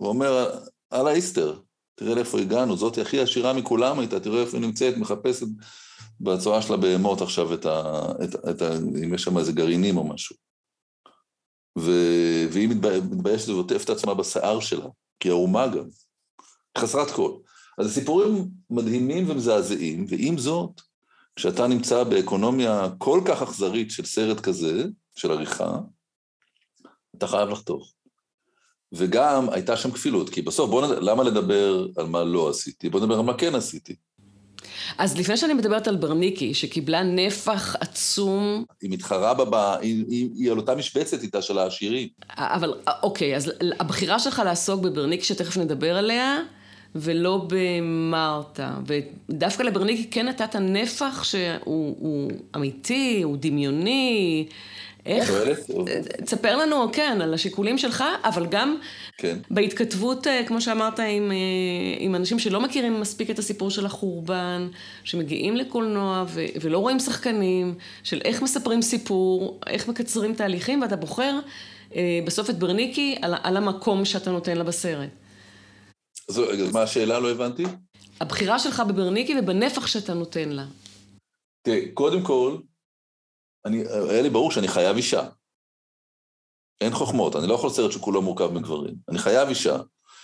הוא 0.00 0.08
אומר, 0.08 0.58
אללה 0.92 1.10
איסטר, 1.10 1.58
תראה 1.94 2.14
לאיפה 2.14 2.40
הגענו, 2.40 2.76
זאת 2.76 2.98
הכי 2.98 3.20
עשירה 3.20 3.52
מכולם 3.52 3.98
הייתה, 3.98 4.20
תראה 4.20 4.40
איפה 4.40 4.56
היא 4.56 4.66
נמצאת, 4.66 4.96
מחפשת 4.96 5.46
בצורה 6.20 6.62
של 6.62 6.74
הבהמות 6.74 7.20
עכשיו 7.20 7.54
את 7.54 7.66
ה... 7.66 8.02
את, 8.24 8.34
את 8.50 8.62
ה 8.62 8.76
אם 8.76 9.14
יש 9.14 9.22
שם 9.22 9.38
איזה 9.38 9.52
גרעינים 9.52 9.96
או 9.96 10.08
משהו. 10.08 10.36
ו... 11.78 11.90
והיא 12.52 12.68
מתביישת 12.68 13.48
ועוטפת 13.48 13.84
את 13.84 13.90
עצמה 13.90 14.14
בשיער 14.14 14.60
שלה, 14.60 14.86
כי 15.20 15.30
ערומה 15.30 15.68
גם, 15.68 15.88
חסרת 16.78 17.10
כל. 17.10 17.32
אז 17.78 17.86
הסיפורים 17.86 18.48
מדהימים 18.70 19.30
ומזעזעים, 19.30 20.06
ועם 20.08 20.38
זאת, 20.38 20.80
כשאתה 21.36 21.66
נמצא 21.66 22.04
באקונומיה 22.04 22.88
כל 22.98 23.20
כך 23.28 23.42
אכזרית 23.42 23.90
של 23.90 24.04
סרט 24.04 24.40
כזה, 24.40 24.84
של 25.14 25.30
עריכה, 25.30 25.78
אתה 27.16 27.26
חייב 27.26 27.48
לחתוך. 27.48 27.92
וגם 28.92 29.50
הייתה 29.50 29.76
שם 29.76 29.90
כפילות, 29.90 30.30
כי 30.30 30.42
בסוף, 30.42 30.70
בוא 30.70 30.86
נד... 30.86 30.98
למה 31.00 31.24
לדבר 31.24 31.86
על 31.96 32.06
מה 32.06 32.24
לא 32.24 32.48
עשיתי? 32.48 32.88
בוא 32.88 33.00
נדבר 33.00 33.14
על 33.14 33.22
מה 33.22 33.34
כן 33.34 33.54
עשיתי. 33.54 33.94
אז 34.98 35.18
לפני 35.18 35.36
שאני 35.36 35.54
מדברת 35.54 35.88
על 35.88 35.96
ברניקי, 35.96 36.54
שקיבלה 36.54 37.02
נפח 37.02 37.76
עצום... 37.80 38.64
היא 38.82 38.90
מתחרה 38.90 39.34
בה, 39.34 39.76
היא, 39.80 40.04
היא, 40.08 40.28
היא 40.34 40.50
על 40.50 40.56
אותה 40.56 40.74
משבצת 40.74 41.22
איתה 41.22 41.42
של 41.42 41.58
העשירים. 41.58 42.08
אבל 42.36 42.74
אוקיי, 43.02 43.36
אז 43.36 43.52
הבחירה 43.80 44.18
שלך 44.18 44.42
לעסוק 44.44 44.80
בברניקי, 44.80 45.24
שתכף 45.24 45.56
נדבר 45.56 45.96
עליה, 45.96 46.38
ולא 46.94 47.46
במרתה. 47.48 48.74
ודווקא 48.86 49.62
לברניקי 49.62 50.10
כן 50.10 50.28
נתת 50.28 50.56
נפח 50.56 51.24
שהוא 51.24 52.30
אמיתי, 52.56 53.22
הוא 53.22 53.36
דמיוני. 53.40 54.48
איך? 55.06 55.32
תספר 56.24 56.56
לנו, 56.56 56.92
כן, 56.92 57.18
על 57.22 57.34
השיקולים 57.34 57.78
שלך, 57.78 58.04
אבל 58.24 58.46
גם 58.46 58.76
כן. 59.16 59.38
בהתכתבות, 59.50 60.26
אה, 60.26 60.44
כמו 60.46 60.60
שאמרת, 60.60 60.98
עם, 60.98 61.32
אה, 61.32 61.36
עם 61.98 62.14
אנשים 62.14 62.38
שלא 62.38 62.60
מכירים 62.60 63.00
מספיק 63.00 63.30
את 63.30 63.38
הסיפור 63.38 63.70
של 63.70 63.86
החורבן, 63.86 64.68
שמגיעים 65.04 65.56
לקולנוע 65.56 66.24
ו, 66.28 66.44
ולא 66.60 66.78
רואים 66.78 66.98
שחקנים, 66.98 67.74
של 68.02 68.20
איך 68.24 68.42
מספרים 68.42 68.82
סיפור, 68.82 69.60
איך 69.66 69.88
מקצרים 69.88 70.34
תהליכים, 70.34 70.82
ואתה 70.82 70.96
בוחר 70.96 71.38
אה, 71.94 72.20
בסוף 72.26 72.50
את 72.50 72.58
ברניקי 72.58 73.16
על, 73.22 73.34
על 73.42 73.56
המקום 73.56 74.04
שאתה 74.04 74.30
נותן 74.30 74.56
לה 74.56 74.64
בסרט. 74.64 75.08
אז 76.28 76.40
מה 76.72 76.82
השאלה? 76.82 77.18
לא 77.18 77.30
הבנתי. 77.30 77.64
הבחירה 78.20 78.58
שלך 78.58 78.82
בברניקי 78.88 79.38
ובנפח 79.38 79.86
שאתה 79.86 80.14
נותן 80.14 80.48
לה. 80.48 80.64
תראה, 81.62 81.80
קודם 81.94 82.22
כל, 82.22 82.56
אני, 83.64 83.84
היה 84.10 84.22
לי 84.22 84.30
ברור 84.30 84.50
שאני 84.50 84.68
חייב 84.68 84.96
אישה. 84.96 85.28
אין 86.80 86.92
חוכמות, 86.92 87.36
אני 87.36 87.46
לא 87.46 87.54
יכול 87.54 87.70
סרט 87.70 87.92
שכולו 87.92 88.22
מורכב 88.22 88.52
מגברים. 88.52 88.94
אני 89.08 89.18
חייב 89.18 89.48
אישה. 89.48 89.78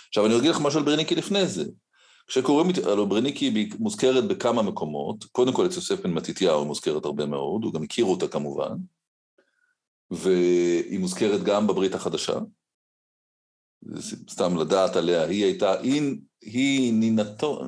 עכשיו, 0.07 0.25
אני 0.25 0.37
אגיד 0.37 0.49
לך 0.49 0.59
משהו 0.61 0.79
על 0.79 0.85
ברניקי 0.85 1.15
לפני 1.15 1.47
זה. 1.47 1.65
כשקוראים, 2.27 2.71
הלוא 2.85 3.05
ברניקי 3.05 3.69
מוזכרת 3.79 4.27
בכמה 4.27 4.61
מקומות, 4.61 5.23
קודם 5.23 5.53
כל 5.53 5.65
אצל 5.65 5.75
יוסף 5.75 6.01
בן 6.01 6.11
מתתיהו 6.11 6.59
היא 6.59 6.67
מוזכרת 6.67 7.05
הרבה 7.05 7.25
מאוד, 7.25 7.63
הוא 7.63 7.73
גם 7.73 7.83
הכיר 7.83 8.05
אותה 8.05 8.27
כמובן, 8.27 8.77
והיא 10.11 10.99
מוזכרת 10.99 11.43
גם 11.43 11.67
בברית 11.67 11.95
החדשה, 11.95 12.39
סתם 14.29 14.57
לדעת 14.57 14.95
עליה, 14.95 15.25
היא 15.25 15.45
הייתה, 15.45 15.79
היא, 15.79 16.15
היא 16.41 16.93
נינתו, 16.93 17.61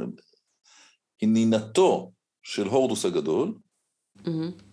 היא 1.21 1.29
נינתו 1.29 2.11
של 2.43 2.67
הורדוס 2.67 3.05
הגדול, 3.05 3.53
mm-hmm. 4.17 4.68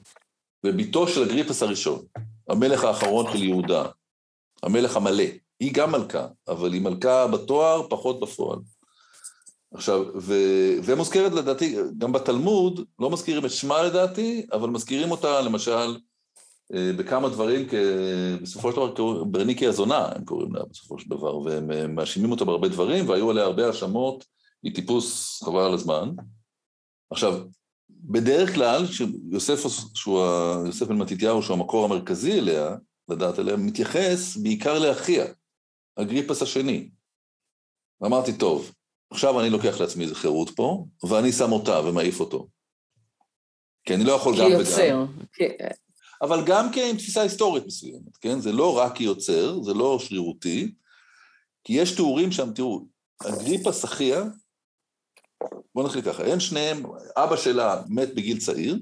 ובתו 0.66 1.08
של 1.08 1.22
אגריפס 1.22 1.62
הראשון, 1.62 2.02
המלך 2.48 2.84
האחרון 2.84 3.26
של 3.32 3.42
יהודה, 3.42 3.84
המלך 4.62 4.96
המלא. 4.96 5.24
היא 5.60 5.74
גם 5.74 5.92
מלכה, 5.92 6.26
אבל 6.48 6.72
היא 6.72 6.80
מלכה 6.80 7.26
בתואר, 7.26 7.88
פחות 7.88 8.20
בפועל. 8.20 8.58
עכשיו, 9.74 10.04
ו... 10.20 10.34
ומוזכרת 10.84 11.32
לדעתי, 11.32 11.76
גם 11.98 12.12
בתלמוד, 12.12 12.80
לא 12.98 13.10
מזכירים 13.10 13.44
את 13.46 13.50
שמה 13.50 13.82
לדעתי, 13.82 14.46
אבל 14.52 14.68
מזכירים 14.68 15.10
אותה 15.10 15.40
למשל 15.40 15.96
אה, 16.74 16.90
בכמה 16.96 17.28
דברים, 17.28 17.68
כ... 17.68 17.74
בסופו 18.42 18.70
של 18.70 18.76
דבר 18.76 19.24
ברניקי 19.24 19.66
הזונה, 19.66 20.08
הם 20.14 20.24
קוראים 20.24 20.54
לה 20.54 20.64
בסופו 20.70 20.98
של 20.98 21.10
דבר, 21.10 21.38
והם 21.38 21.70
אה, 21.70 21.86
מאשימים 21.86 22.30
אותה 22.30 22.44
בהרבה 22.44 22.68
דברים, 22.68 23.08
והיו 23.08 23.30
עליה 23.30 23.44
הרבה 23.44 23.66
האשמות, 23.66 24.24
היא 24.62 24.74
טיפוס 24.74 25.42
חבל 25.42 25.62
על 25.62 25.74
הזמן. 25.74 26.10
עכשיו, 27.10 27.42
בדרך 28.10 28.54
כלל, 28.54 28.86
שיוסף, 28.86 29.60
שהוא, 29.94 30.20
יוסף 30.66 30.86
בן 30.86 30.96
מתתיהו, 30.96 31.42
שהוא 31.42 31.56
המקור 31.56 31.84
המרכזי 31.84 32.32
אליה, 32.32 32.76
לדעת 33.08 33.38
עליה, 33.38 33.56
מתייחס 33.56 34.36
בעיקר 34.36 34.78
לאחיה, 34.78 35.24
אגריפס 35.96 36.42
השני. 36.42 36.90
ואמרתי, 38.00 38.32
טוב, 38.32 38.72
עכשיו 39.10 39.40
אני 39.40 39.50
לוקח 39.50 39.80
לעצמי 39.80 40.04
איזה 40.04 40.14
חירות 40.14 40.50
פה, 40.50 40.86
ואני 41.08 41.32
שם 41.32 41.52
אותה 41.52 41.80
ומעיף 41.80 42.20
אותו. 42.20 42.48
כי 43.84 43.94
אני 43.94 44.04
לא 44.04 44.12
יכול 44.12 44.34
גם 44.38 44.46
וגם. 44.46 44.56
כיוצר. 44.56 45.04
אבל 46.22 46.42
גם 46.46 46.72
כן 46.72 46.86
עם 46.90 46.96
תפיסה 46.96 47.22
היסטורית 47.22 47.66
מסוימת, 47.66 48.16
כן? 48.20 48.40
זה 48.40 48.52
לא 48.52 48.78
רק 48.78 49.00
יוצר, 49.00 49.62
זה 49.62 49.74
לא 49.74 49.98
שרירותי, 49.98 50.74
כי 51.64 51.72
יש 51.72 51.94
תיאורים 51.94 52.32
שם, 52.32 52.52
תראו, 52.52 52.86
אגריפס 53.26 53.84
אחיה 53.84 54.24
בואו 55.76 55.86
נתחיל 55.86 56.02
ככה, 56.02 56.32
הם 56.32 56.40
שניהם, 56.40 56.82
אבא 57.16 57.36
שלה 57.36 57.82
מת 57.88 58.14
בגיל 58.14 58.38
צעיר, 58.38 58.78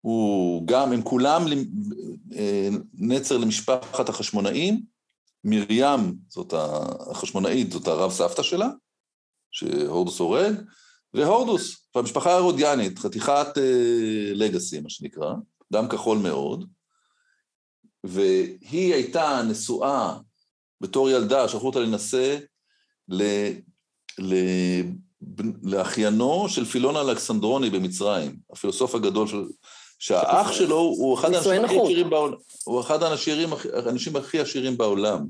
הוא 0.00 0.66
גם, 0.66 0.92
הם 0.92 1.02
כולם 1.02 1.42
אה, 2.36 2.68
נצר 2.94 3.36
למשפחת 3.36 4.08
החשמונאים, 4.08 4.82
מרים, 5.44 6.16
זאת 6.28 6.54
החשמונאית, 7.10 7.72
זאת 7.72 7.86
הרב 7.86 8.10
סבתא 8.10 8.42
שלה, 8.42 8.68
שהורדוס 9.50 10.18
הורג, 10.18 10.54
והורדוס, 11.14 11.88
המשפחה 11.94 12.30
ההרודיאנית, 12.30 12.98
חתיכת 12.98 13.58
אה, 13.58 14.32
לגאסי, 14.34 14.80
מה 14.80 14.90
שנקרא, 14.90 15.34
דם 15.72 15.88
כחול 15.88 16.18
מאוד, 16.18 16.70
והיא 18.04 18.94
הייתה 18.94 19.42
נשואה 19.50 20.18
בתור 20.80 21.10
ילדה, 21.10 21.48
שלחו 21.48 21.66
אותה 21.66 21.80
להינשא 21.80 22.38
לאחיינו 25.62 26.48
של 26.48 26.64
פילון 26.64 26.96
אלכסנדרוני 26.96 27.70
במצרים, 27.70 28.36
הפילוסוף 28.50 28.94
הגדול 28.94 29.28
של... 29.28 29.44
שהאח 29.98 30.52
שלו 30.52 30.76
הוא 30.76 31.18
אחד 31.18 31.34
האנשים 31.34 31.64
הכי 31.64 31.80
עשירים 31.80 32.10
בעולם, 32.10 32.36
הוא 32.64 32.80
אחד 32.80 33.02
האנשים, 33.02 33.52
האנשים 33.86 34.16
הכי 34.16 34.40
עשירים 34.40 34.76
בעולם. 34.76 35.26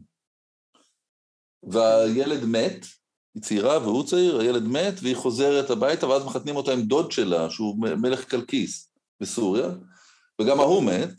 והילד 1.62 2.44
מת, 2.44 2.86
היא 3.34 3.42
צעירה 3.42 3.78
והוא 3.78 4.06
צעיר, 4.06 4.40
הילד 4.40 4.62
מת, 4.62 4.94
והיא 5.02 5.16
חוזרת 5.16 5.70
הביתה, 5.70 6.08
ואז 6.08 6.24
מחתנים 6.24 6.56
אותה 6.56 6.72
עם 6.72 6.82
דוד 6.82 7.12
שלה, 7.12 7.50
שהוא 7.50 7.76
מלך 7.78 8.24
קלקיס 8.24 8.90
בסוריה, 9.20 9.68
וגם 10.40 10.60
ההוא 10.60 10.82
מת, 10.82 11.14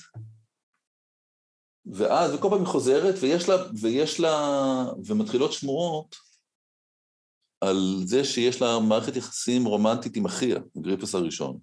ואז, 1.85 2.33
וכל 2.33 2.49
פעם 2.49 2.59
היא 2.59 2.67
חוזרת, 2.67 3.15
ויש 3.19 3.49
לה, 3.49 3.55
ויש 3.81 4.19
לה, 4.19 4.85
ומתחילות 5.05 5.53
שמועות 5.53 6.24
על 7.65 8.01
זה 8.03 8.23
שיש 8.23 8.61
לה 8.61 8.79
מערכת 8.79 9.15
יחסים 9.15 9.65
רומנטית 9.65 10.15
עם 10.15 10.25
אחיה, 10.25 10.59
גריפס 10.77 11.15
הראשון. 11.15 11.57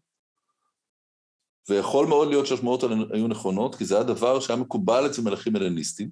ויכול 1.68 2.06
מאוד 2.06 2.28
להיות 2.28 2.46
שהשמועות 2.46 2.82
האלה 2.82 2.96
היו 3.12 3.28
נכונות, 3.28 3.74
כי 3.74 3.84
זה 3.84 3.94
היה 3.94 4.04
דבר 4.04 4.40
שהיה 4.40 4.58
מקובל 4.58 5.06
אצל 5.06 5.22
מלכים 5.22 5.56
הלניסטים, 5.56 6.10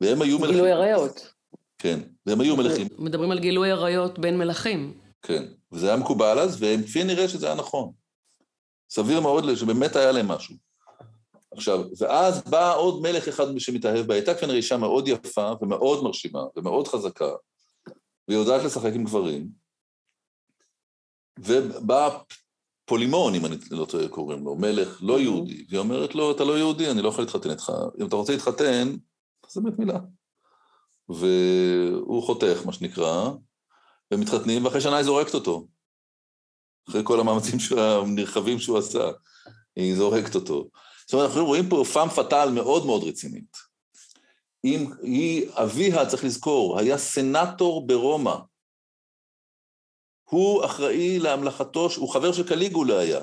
והם 0.00 0.22
היו 0.22 0.38
מלכים... 0.38 0.54
גילוי 0.54 0.72
עריות. 0.72 1.34
כן, 1.78 2.00
והם 2.26 2.40
היו 2.40 2.56
מלכים. 2.56 2.86
מדברים 2.98 3.30
על 3.30 3.38
גילוי 3.38 3.70
עריות 3.70 4.18
בין 4.18 4.38
מלכים. 4.38 4.98
כן, 5.22 5.44
וזה 5.72 5.88
היה 5.88 5.96
מקובל 5.96 6.38
אז, 6.38 6.56
וכפי 6.60 7.04
נראה 7.04 7.28
שזה 7.28 7.46
היה 7.46 7.54
נכון. 7.54 7.92
סביר 8.90 9.20
מאוד 9.20 9.54
שבאמת 9.54 9.96
היה 9.96 10.12
להם 10.12 10.28
משהו. 10.28 10.54
עכשיו, 11.52 11.84
ואז 11.98 12.42
בא 12.42 12.76
עוד 12.76 13.02
מלך 13.02 13.28
אחד 13.28 13.58
שמתאהב 13.58 14.06
בה, 14.06 14.14
הייתה 14.14 14.34
כנראה 14.34 14.56
אישה 14.56 14.76
מאוד 14.76 15.08
יפה 15.08 15.52
ומאוד 15.62 16.04
מרשימה 16.04 16.42
ומאוד 16.56 16.88
חזקה, 16.88 17.30
והיא 18.28 18.38
יודעת 18.38 18.64
לשחק 18.64 18.92
עם 18.94 19.04
גברים, 19.04 19.48
ובא 21.38 22.18
פולימון, 22.84 23.34
אם 23.34 23.46
אני 23.46 23.56
לא 23.70 23.84
טועה, 23.84 24.08
קוראים 24.08 24.44
לו, 24.44 24.56
מלך 24.56 24.98
לא 25.02 25.20
יהודי, 25.20 25.66
והיא 25.68 25.78
אומרת 25.78 26.14
לו, 26.14 26.32
אתה 26.32 26.44
לא 26.44 26.58
יהודי, 26.58 26.90
אני 26.90 27.02
לא 27.02 27.08
יכול 27.08 27.24
להתחתן 27.24 27.50
איתך, 27.50 27.72
אם 28.00 28.06
אתה 28.06 28.16
רוצה 28.16 28.32
להתחתן, 28.32 28.96
זה 29.48 29.60
באמת 29.60 29.78
מילה. 29.78 29.98
והוא 31.08 32.22
חותך, 32.22 32.66
מה 32.66 32.72
שנקרא, 32.72 33.30
והם 34.10 34.20
מתחתנים, 34.20 34.64
ואחרי 34.64 34.80
שנה 34.80 34.96
היא 34.96 35.04
זורקת 35.04 35.34
אותו. 35.34 35.66
אחרי 36.88 37.00
כל 37.04 37.20
המאמצים 37.20 37.58
הנרחבים 37.78 38.58
שהוא 38.58 38.78
עשה, 38.78 39.10
היא 39.76 39.96
זורקת 39.96 40.34
אותו. 40.34 40.68
זאת 41.06 41.12
אומרת, 41.14 41.28
אנחנו 41.28 41.44
רואים 41.44 41.68
פה 41.68 41.84
פאם 41.92 42.08
פאטל 42.08 42.50
מאוד 42.54 42.86
מאוד 42.86 43.04
רצינית. 43.04 43.67
אם 44.64 44.86
היא, 45.02 45.50
אביה, 45.52 46.06
צריך 46.06 46.24
לזכור, 46.24 46.78
היה 46.78 46.98
סנטור 46.98 47.86
ברומא. 47.86 48.36
הוא 50.30 50.64
אחראי 50.64 51.18
להמלכתו, 51.18 51.88
הוא 51.96 52.12
חבר 52.12 52.32
של 52.32 52.48
קליגולה 52.48 52.98
היה, 52.98 53.20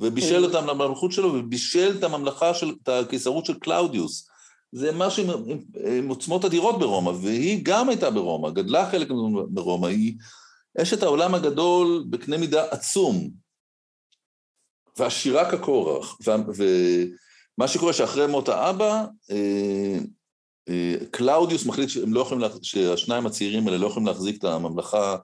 ובישל 0.00 0.46
את 0.50 0.54
הממלכות 0.54 1.12
שלו, 1.12 1.34
ובישל 1.34 1.94
את 1.98 2.04
הממלכה 2.04 2.54
של, 2.54 2.74
את 2.82 2.88
הקיסרות 2.88 3.46
של 3.46 3.58
קלאודיוס. 3.58 4.28
זה 4.72 4.92
משהו 4.92 5.22
עם, 5.22 5.50
עם, 5.50 5.58
עם 5.96 6.08
עוצמות 6.08 6.44
אדירות 6.44 6.78
ברומא, 6.78 7.10
והיא 7.10 7.60
גם 7.62 7.88
הייתה 7.88 8.10
ברומא, 8.10 8.50
גדלה 8.50 8.90
חלק 8.90 9.08
ברומא, 9.48 9.86
היא 9.86 10.14
אשת 10.82 11.02
העולם 11.02 11.34
הגדול 11.34 12.04
בקנה 12.10 12.36
מידה 12.38 12.64
עצום, 12.70 13.30
ועשירה 14.98 15.50
כקורח, 15.50 16.18
ומה 16.26 17.68
שקורה 17.68 17.92
שאחרי 17.92 18.26
מות 18.26 18.48
האבא, 18.48 19.04
אה, 19.30 19.98
קלאודיוס 21.10 21.66
מחליט 21.66 21.88
שהם 21.88 22.14
לא 22.14 22.20
יכולים, 22.20 22.48
שהשניים 22.62 23.26
הצעירים 23.26 23.66
האלה 23.66 23.78
לא 23.78 23.86
יכולים 23.86 24.06
להחזיק 24.06 24.38
את 24.38 24.44
הממלכה 24.44 25.16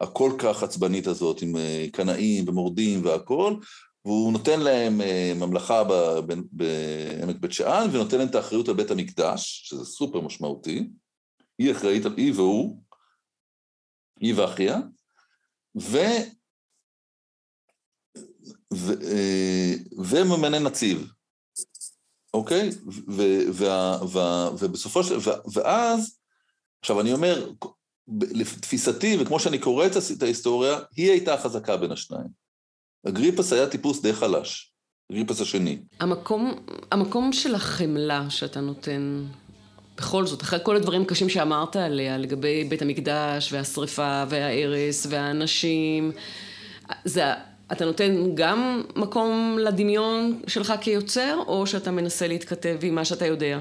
הכל 0.00 0.32
כך 0.38 0.62
עצבנית 0.62 1.06
הזאת, 1.06 1.42
עם 1.42 1.56
אה, 1.56 1.86
קנאים 1.92 2.48
ומורדים 2.48 3.04
והכול, 3.04 3.60
והוא 4.04 4.32
נותן 4.32 4.60
להם 4.60 5.00
ממלכה 5.36 5.84
בעמק 6.52 7.36
בית 7.40 7.52
שאן, 7.52 7.88
ונותן 7.92 8.18
להם 8.18 8.28
את 8.28 8.34
האחריות 8.34 8.68
על 8.68 8.74
בית 8.74 8.90
המקדש, 8.90 9.62
שזה 9.64 9.84
סופר 9.84 10.20
משמעותי. 10.20 10.88
היא 11.58 11.72
אחראית, 11.72 12.02
היא 12.16 12.32
והוא, 12.36 12.82
היא 14.20 14.34
ואחיה, 14.36 14.78
ו... 15.80 15.98
ו... 18.74 18.92
וממנה 19.98 20.58
נציב. 20.58 21.12
אוקיי? 22.34 22.70
ובסופו 24.58 25.04
של... 25.04 25.18
ואז, 25.52 26.18
עכשיו 26.80 27.00
אני 27.00 27.12
אומר, 27.12 27.50
לתפיסתי, 28.20 29.16
וכמו 29.20 29.40
שאני 29.40 29.58
קורא 29.58 29.86
את 29.86 30.22
ההיסטוריה, 30.22 30.78
היא 30.96 31.10
הייתה 31.10 31.34
החזקה 31.34 31.76
בין 31.76 31.92
השניים. 31.92 32.28
אגריפס 33.08 33.52
היה 33.52 33.68
טיפוס 33.68 34.02
די 34.02 34.12
חלש, 34.12 34.72
אגריפס 35.12 35.40
השני. 35.40 35.78
המקום, 36.00 36.54
המקום 36.90 37.32
של 37.32 37.54
החמלה 37.54 38.30
שאתה 38.30 38.60
נותן, 38.60 39.24
בכל 39.96 40.26
זאת, 40.26 40.42
אחרי 40.42 40.58
כל 40.62 40.76
הדברים 40.76 41.02
הקשים 41.02 41.28
שאמרת 41.28 41.76
עליה, 41.76 42.18
לגבי 42.18 42.64
בית 42.64 42.82
המקדש, 42.82 43.52
והשריפה, 43.52 44.24
וההרס, 44.28 45.06
והאנשים, 45.10 46.12
זה 47.04 47.24
אתה 47.72 47.84
נותן 47.84 48.34
גם 48.34 48.82
מקום 48.96 49.56
לדמיון 49.60 50.42
שלך 50.46 50.72
כיוצר, 50.80 51.38
או 51.46 51.66
שאתה 51.66 51.90
מנסה 51.90 52.28
להתכתב 52.28 52.78
עם 52.82 52.94
מה 52.94 53.04
שאתה 53.04 53.26
יודע? 53.26 53.58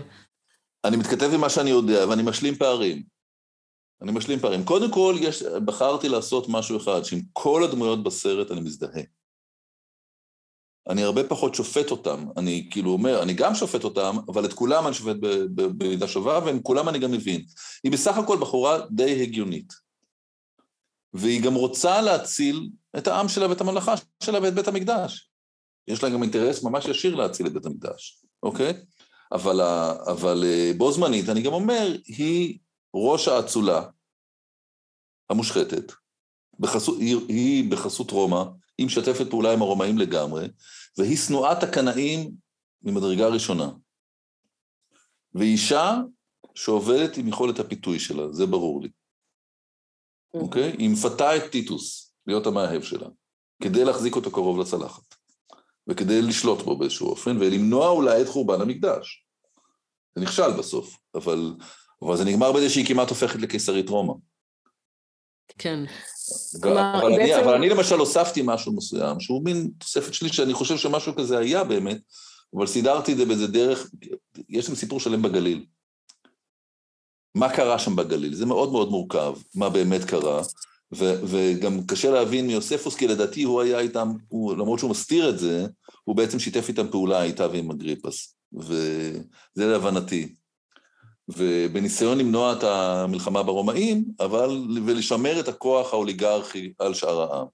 אני 0.85 0.97
מתכתב 0.97 1.29
עם 1.33 1.41
מה 1.41 1.49
שאני 1.49 1.69
יודע, 1.69 2.07
ואני 2.09 2.23
משלים 2.23 2.55
פערים. 2.55 3.03
אני 4.01 4.11
משלים 4.11 4.39
פערים. 4.39 4.65
קודם 4.65 4.91
כל, 4.91 5.15
יש, 5.19 5.43
בחרתי 5.43 6.09
לעשות 6.09 6.45
משהו 6.49 6.77
אחד, 6.77 7.03
שעם 7.03 7.19
כל 7.33 7.63
הדמויות 7.63 8.03
בסרט 8.03 8.51
אני 8.51 8.61
מזדהה. 8.61 9.03
אני 10.89 11.03
הרבה 11.03 11.23
פחות 11.23 11.55
שופט 11.55 11.91
אותם. 11.91 12.25
אני 12.37 12.67
כאילו 12.71 12.91
אומר, 12.91 13.23
אני 13.23 13.33
גם 13.33 13.55
שופט 13.55 13.83
אותם, 13.83 14.15
אבל 14.27 14.45
את 14.45 14.53
כולם 14.53 14.87
אני 14.87 14.93
שופט 14.93 15.15
במידה 15.55 16.07
שווה, 16.07 16.39
ועם 16.45 16.61
כולם 16.61 16.89
אני 16.89 16.99
גם 16.99 17.11
מבין. 17.11 17.45
היא 17.83 17.91
בסך 17.91 18.17
הכל 18.17 18.37
בחורה 18.41 18.77
די 18.91 19.21
הגיונית. 19.21 19.73
והיא 21.13 21.43
גם 21.43 21.53
רוצה 21.53 22.01
להציל 22.01 22.69
את 22.97 23.07
העם 23.07 23.29
שלה 23.29 23.49
ואת 23.49 23.61
הממלכה 23.61 23.93
שלה 24.23 24.41
ואת 24.41 24.53
בית 24.53 24.67
המקדש. 24.67 25.31
יש 25.87 26.03
לה 26.03 26.09
גם 26.09 26.23
אינטרס 26.23 26.63
ממש 26.63 26.85
ישיר 26.85 27.15
להציל 27.15 27.47
את 27.47 27.53
בית 27.53 27.65
המקדש, 27.65 28.25
אוקיי? 28.43 28.73
אבל, 29.31 29.61
אבל 30.11 30.43
אה, 30.45 30.71
בו 30.77 30.91
זמנית, 30.91 31.29
אני 31.29 31.41
גם 31.41 31.53
אומר, 31.53 31.87
היא 32.05 32.59
ראש 32.93 33.27
האצולה 33.27 33.85
המושחתת, 35.29 35.91
בחסות, 36.59 36.99
היא, 36.99 37.17
היא 37.27 37.71
בחסות 37.71 38.11
רומא, 38.11 38.43
היא 38.77 38.85
משתפת 38.85 39.29
פעולה 39.29 39.53
עם 39.53 39.61
הרומאים 39.61 39.97
לגמרי, 39.97 40.47
והיא 40.97 41.17
שנואת 41.17 41.63
הקנאים 41.63 42.31
ממדרגה 42.81 43.27
ראשונה. 43.27 43.71
ואישה 45.33 45.97
שעובדת 46.55 47.17
עם 47.17 47.27
יכולת 47.27 47.59
הפיתוי 47.59 47.99
שלה, 47.99 48.31
זה 48.31 48.45
ברור 48.45 48.81
לי. 48.81 48.89
אוקיי? 50.33 50.71
היא 50.71 50.89
מפתה 50.89 51.37
את 51.37 51.51
טיטוס 51.51 52.10
להיות 52.27 52.47
המאהב 52.47 52.81
שלה, 52.81 53.07
כדי 53.63 53.85
להחזיק 53.85 54.15
אותו 54.15 54.31
קרוב 54.31 54.59
לצלחת, 54.59 55.15
וכדי 55.87 56.21
לשלוט 56.21 56.61
בו 56.61 56.77
באיזשהו 56.77 57.09
אופן, 57.09 57.37
ולמנוע 57.39 57.89
אולי 57.89 58.21
את 58.21 58.27
חורבן 58.27 58.61
המקדש. 58.61 59.25
זה 60.15 60.21
נכשל 60.21 60.51
בסוף, 60.59 60.97
אבל, 61.15 61.53
אבל 62.01 62.17
זה 62.17 62.25
נגמר 62.25 62.51
בזה 62.51 62.69
שהיא 62.69 62.85
כמעט 62.85 63.09
הופכת 63.09 63.39
לקיסרית 63.39 63.89
רומא. 63.89 64.13
כן. 65.57 65.79
כלומר, 66.63 66.99
אבל, 67.01 67.09
בעצם... 67.09 67.21
אני, 67.21 67.43
אבל 67.43 67.53
אני 67.53 67.69
למשל 67.69 67.95
הוספתי 67.95 68.41
משהו 68.45 68.75
מסוים, 68.75 69.19
שהוא 69.19 69.45
מין 69.45 69.71
תוספת 69.77 70.13
שלי, 70.13 70.33
שאני 70.33 70.53
חושב 70.53 70.77
שמשהו 70.77 71.15
כזה 71.15 71.37
היה 71.37 71.63
באמת, 71.63 72.01
אבל 72.55 72.67
סידרתי 72.67 73.11
את 73.11 73.17
זה 73.17 73.25
באיזה 73.25 73.47
דרך, 73.47 73.91
יש 74.49 74.65
שם 74.65 74.75
סיפור 74.75 74.99
שלם 74.99 75.21
בגליל. 75.21 75.65
מה 77.35 77.55
קרה 77.55 77.79
שם 77.79 77.95
בגליל, 77.95 78.33
זה 78.33 78.45
מאוד 78.45 78.71
מאוד 78.71 78.89
מורכב, 78.89 79.33
מה 79.55 79.69
באמת 79.69 80.03
קרה, 80.03 80.41
ו- 80.95 81.21
וגם 81.25 81.83
קשה 81.87 82.11
להבין 82.11 82.47
מיוספוס, 82.47 82.95
כי 82.95 83.07
לדעתי 83.07 83.43
הוא 83.43 83.61
היה 83.61 83.79
איתם, 83.79 84.11
הוא, 84.27 84.53
למרות 84.53 84.79
שהוא 84.79 84.91
מסתיר 84.91 85.29
את 85.29 85.39
זה, 85.39 85.65
הוא 86.03 86.15
בעצם 86.15 86.39
שיתף 86.39 86.69
איתם 86.69 86.87
פעולה 86.91 87.23
איתה 87.23 87.47
ועם 87.47 87.71
אגריפס, 87.71 88.35
וזה 88.53 89.67
להבנתי. 89.67 90.35
ובניסיון 91.27 92.17
למנוע 92.17 92.53
את 92.53 92.63
המלחמה 92.63 93.43
ברומאים, 93.43 94.05
אבל 94.19 94.67
ולשמר 94.85 95.39
את 95.39 95.47
הכוח 95.47 95.93
האוליגרכי 95.93 96.73
על 96.79 96.93
שאר 96.93 97.21
העם. 97.21 97.47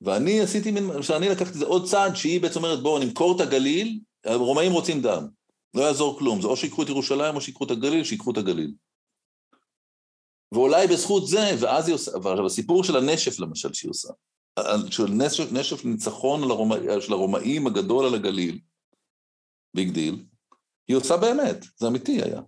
ואני 0.00 0.40
עשיתי, 0.40 0.72
שאני 1.00 1.28
לקחתי 1.28 1.48
את 1.48 1.58
זה 1.58 1.64
עוד 1.64 1.86
צעד, 1.86 2.16
שהיא 2.16 2.40
בעצם 2.40 2.64
אומרת, 2.64 2.82
בואו 2.82 2.98
נמכור 2.98 3.36
את 3.36 3.40
הגליל, 3.40 4.00
הרומאים 4.24 4.72
רוצים 4.72 5.02
דם. 5.02 5.26
לא 5.74 5.82
יעזור 5.82 6.18
כלום, 6.18 6.40
זה 6.40 6.48
או 6.48 6.56
שיקחו 6.56 6.82
את 6.82 6.88
ירושלים 6.88 7.36
או 7.36 7.40
שיקחו 7.40 7.64
את 7.64 7.70
הגליל, 7.70 8.04
שיקחו 8.04 8.30
את 8.30 8.36
הגליל. 8.36 8.72
ואולי 10.52 10.86
בזכות 10.86 11.26
זה, 11.26 11.50
ואז 11.58 11.88
היא 11.88 11.94
עושה, 11.94 12.10
אבל 12.14 12.46
הסיפור 12.46 12.84
של 12.84 12.96
הנשף 12.96 13.40
למשל 13.40 13.72
שהיא 13.72 13.90
עושה, 13.90 14.08
של 14.90 15.06
נשף, 15.08 15.52
נשף 15.52 15.84
ניצחון 15.84 16.42
של 17.00 17.12
הרומאים 17.12 17.66
הגדול 17.66 18.06
על 18.06 18.14
הגליל, 18.14 18.58
big 19.74 19.90
deal, 19.90 20.24
היא 20.88 20.96
עושה 20.96 21.16
באמת, 21.16 21.64
זה 21.76 21.86
אמיתי 21.86 22.22
היה. 22.22 22.40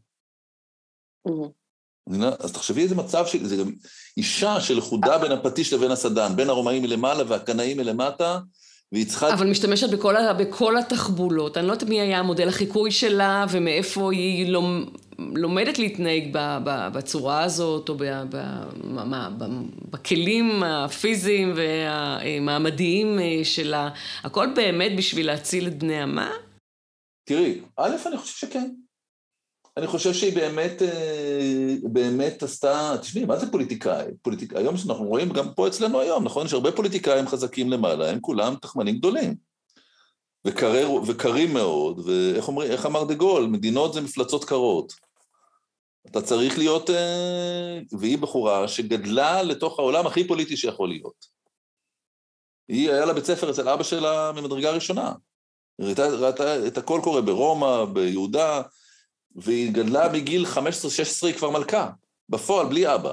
אז 2.38 2.52
תחשבי 2.52 2.82
איזה 2.82 2.94
מצב, 2.94 3.26
ש... 3.26 3.36
זה 3.36 3.56
גם 3.56 3.72
אישה 4.16 4.60
שלכודה 4.60 5.18
בין 5.18 5.32
הפטיש 5.32 5.72
לבין 5.72 5.90
הסדן, 5.90 6.36
בין 6.36 6.48
הרומאים 6.48 6.82
מלמעלה 6.82 7.24
והקנאים 7.28 7.76
מלמטה, 7.76 8.38
והיא 8.92 9.06
צריכה... 9.06 9.32
אבל 9.32 9.50
משתמשת 9.50 9.90
בכל, 9.90 10.14
בכל 10.38 10.76
התחבולות. 10.78 11.56
אני 11.56 11.66
לא 11.66 11.72
יודעת 11.72 11.88
מי 11.88 12.00
היה 12.00 12.18
המודל 12.18 12.48
החיקוי 12.48 12.90
שלה 12.90 13.46
ומאיפה 13.50 14.12
היא 14.12 14.52
לומדת 15.34 15.78
להתנהג 15.78 16.28
בצורה 16.92 17.42
הזאת, 17.42 17.88
או 17.88 17.96
בכלים 19.90 20.62
הפיזיים 20.62 21.52
והמעמדיים 21.56 23.18
שלה. 23.44 23.88
הכל 24.24 24.46
באמת 24.54 24.92
בשביל 24.96 25.26
להציל 25.26 25.66
את 25.66 25.78
בני 25.78 26.02
עמה? 26.02 26.30
תראי, 27.24 27.60
א', 27.76 27.96
אני 28.06 28.16
חושב 28.18 28.46
שכן. 28.46 28.70
אני 29.76 29.86
חושב 29.86 30.12
שהיא 30.12 30.34
באמת, 30.34 30.82
אה, 30.82 31.76
באמת 31.82 32.42
עשתה, 32.42 32.96
תשמעי, 33.00 33.24
מה 33.24 33.36
זה 33.36 33.50
פוליטיקאי? 33.50 34.06
פוליטיק... 34.22 34.56
היום 34.56 34.76
שאנחנו 34.76 35.04
רואים, 35.04 35.28
גם 35.28 35.54
פה 35.54 35.68
אצלנו 35.68 36.00
היום, 36.00 36.24
נכון? 36.24 36.46
יש 36.46 36.52
הרבה 36.52 36.72
פוליטיקאים 36.72 37.26
חזקים 37.26 37.70
למעלה, 37.70 38.10
הם 38.10 38.18
כולם 38.20 38.54
תחמנים 38.54 38.96
גדולים. 38.96 39.34
וקרים 41.06 41.52
מאוד, 41.52 41.98
ואיך 42.08 42.50
איך 42.62 42.86
אמר 42.86 43.04
דה 43.04 43.14
גול? 43.14 43.46
מדינות 43.46 43.94
זה 43.94 44.00
מפלצות 44.00 44.44
קרות. 44.44 45.09
אתה 46.06 46.22
צריך 46.22 46.58
להיות, 46.58 46.90
אה, 46.90 47.78
והיא 47.98 48.18
בחורה 48.18 48.68
שגדלה 48.68 49.42
לתוך 49.42 49.78
העולם 49.78 50.06
הכי 50.06 50.28
פוליטי 50.28 50.56
שיכול 50.56 50.88
להיות. 50.88 51.26
היא 52.68 52.90
היה 52.90 53.04
לה 53.04 53.12
בית 53.12 53.24
ספר 53.24 53.50
אצל 53.50 53.68
אבא 53.68 53.82
שלה 53.82 54.32
ממדרגה 54.32 54.70
ראשונה. 54.70 55.12
ראתה, 55.80 56.08
ראתה 56.08 56.66
את 56.66 56.78
הכל 56.78 57.00
קורה 57.04 57.20
ברומא, 57.20 57.84
ביהודה, 57.84 58.62
והיא 59.36 59.72
גדלה 59.72 60.12
מגיל 60.12 60.46
15-16 60.46 60.58
היא 61.26 61.34
כבר 61.34 61.50
מלכה, 61.50 61.90
בפועל, 62.28 62.66
בלי 62.66 62.94
אבא, 62.94 63.12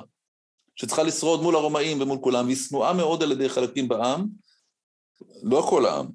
שצריכה 0.76 1.04
לשרוד 1.04 1.41
מול 1.41 1.56
הרומאים 1.56 2.02
ומול 2.02 2.17
כולם, 2.21 2.45
והיא 2.45 2.58
שנואה 2.58 2.93
מאוד 2.93 3.23
על 3.23 3.32
ידי 3.32 3.50
חלקים 3.50 3.88
בעם, 3.88 4.28
לא 5.43 5.65
כל 5.69 5.86
העם, 5.86 6.08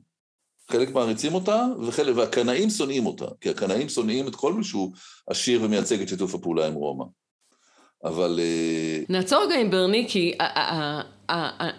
חלק 0.70 0.94
מעריצים 0.94 1.34
אותה, 1.34 1.66
וחלק, 1.86 2.16
והקנאים 2.16 2.70
שונאים 2.70 3.06
אותה, 3.06 3.26
כי 3.40 3.50
הקנאים 3.50 3.88
שונאים 3.88 4.28
את 4.28 4.36
כל 4.36 4.52
מי 4.52 4.64
שהוא 4.64 4.92
עשיר 5.26 5.62
ומייצג 5.62 6.00
את 6.00 6.08
שיתוף 6.08 6.34
הפעולה 6.34 6.66
עם 6.66 6.74
רומא. 6.74 7.04
אבל... 8.04 8.40
אה, 8.42 8.98
נעצור 9.08 9.44
רגע 9.44 9.60
עם 9.60 9.70
ברניקי. 9.70 10.32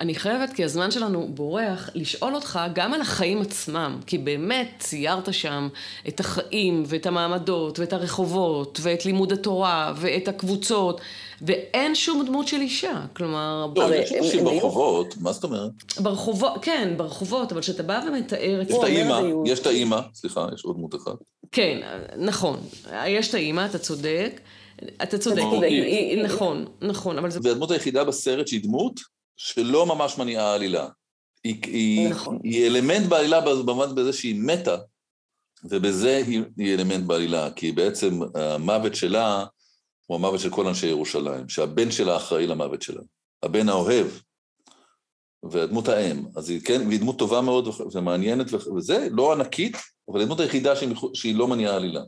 אני 0.02 0.16
חייבת, 0.16 0.54
כי 0.54 0.64
הזמן 0.64 0.92
שלנו 0.92 1.28
בורח, 1.34 1.90
לשאול 1.96 2.36
אותך 2.36 2.60
גם 2.76 2.94
על 2.94 3.02
החיים 3.02 3.42
עצמם, 3.42 4.00
כי 4.06 4.18
באמת 4.18 4.70
ציירת 4.80 5.34
שם 5.34 5.68
את 6.08 6.20
החיים 6.20 6.84
ואת 6.88 7.06
המעמדות 7.06 7.80
ואת 7.80 7.94
הרחובות 7.94 8.80
ואת 8.82 9.06
לימוד 9.06 9.32
התורה 9.32 9.94
ואת 9.98 10.28
הקבוצות, 10.28 11.02
ואין 11.42 11.96
שום 11.96 12.26
דמות 12.26 12.48
של 12.48 12.62
אישה, 12.62 13.02
כלומר... 13.16 13.68
לא, 13.76 13.96
יש 13.96 14.12
אנשים 14.12 14.44
ברחובות, 14.44 15.16
מה 15.22 15.32
זאת 15.32 15.44
אומרת? 15.44 15.72
ברחובות, 16.00 16.52
כן, 16.62 16.94
ברחובות, 16.98 17.52
אבל 17.52 17.62
כשאתה 17.62 17.84
בא 17.84 18.02
ומתאר 18.08 18.62
את... 18.62 18.70
יש 18.70 18.76
את 18.78 18.84
האימא, 18.84 19.22
יש 19.46 19.60
את 19.60 19.66
האימא, 19.66 20.00
סליחה, 20.14 20.48
יש 20.56 20.64
עוד 20.64 20.76
דמות 20.76 20.96
אחת. 20.96 21.16
כן, 21.52 21.80
נכון, 22.18 22.60
יש 23.08 23.30
את 23.30 23.34
האימא, 23.34 23.66
אתה 23.66 23.78
צודק. 23.78 24.42
אתה 25.04 25.18
צודק, 25.18 25.44
נכון, 26.24 26.66
נכון, 26.82 27.18
אבל 27.18 27.32
זה... 27.32 27.40
והדמות 27.44 27.72
היחידה 27.72 28.04
בסרט 28.04 28.48
שהיא 28.48 28.64
דמות 28.64 29.13
שלא 29.38 29.86
ממש 29.86 30.18
מניעה 30.18 30.54
עלילה. 30.54 30.88
היא, 31.44 31.62
היא, 31.64 32.10
נכון. 32.10 32.40
היא 32.44 32.68
אלמנט 32.68 33.10
בעלילה 33.10 33.42
במובן 33.42 33.96
בזה 33.96 34.14
שהיא 34.14 34.42
מתה, 34.42 34.76
ובזה 35.64 36.24
היא, 36.28 36.44
היא 36.58 36.76
אלמנט 36.76 37.06
בעלילה, 37.06 37.52
כי 37.52 37.72
בעצם 37.72 38.20
המוות 38.36 38.96
שלה 38.96 39.46
הוא 40.06 40.16
המוות 40.16 40.40
של 40.40 40.50
כל 40.50 40.68
אנשי 40.68 40.88
ירושלים, 40.88 41.50
שהבן 41.50 41.92
שלה 41.92 42.18
אחראי 42.18 42.48
למוות 42.48 42.82
שלה, 42.82 43.02
הבן 43.44 43.70
האוהב, 43.70 44.08
והדמות 45.44 45.88
האם, 45.88 46.26
אז 46.36 46.50
היא 46.50 46.62
כן, 46.62 46.88
והיא 46.88 47.00
דמות 47.00 47.20
טובה 47.20 47.42
מאוד 47.42 47.68
ומעניינת, 47.94 48.54
וזה 48.54 49.08
לא 49.12 49.34
ענקית, 49.34 49.78
אבל 50.12 50.22
הדמות 50.22 50.40
היחידה 50.40 50.76
שהיא, 50.76 50.96
שהיא 51.14 51.36
לא 51.36 51.48
מניעה 51.48 51.76
עלילה. 51.76 52.02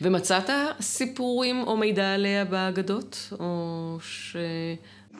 ומצאת 0.00 0.50
סיפורים 0.80 1.62
או 1.66 1.76
מידע 1.76 2.14
עליה 2.14 2.44
באגדות? 2.44 3.32
או 3.40 3.96
ש... 4.00 4.36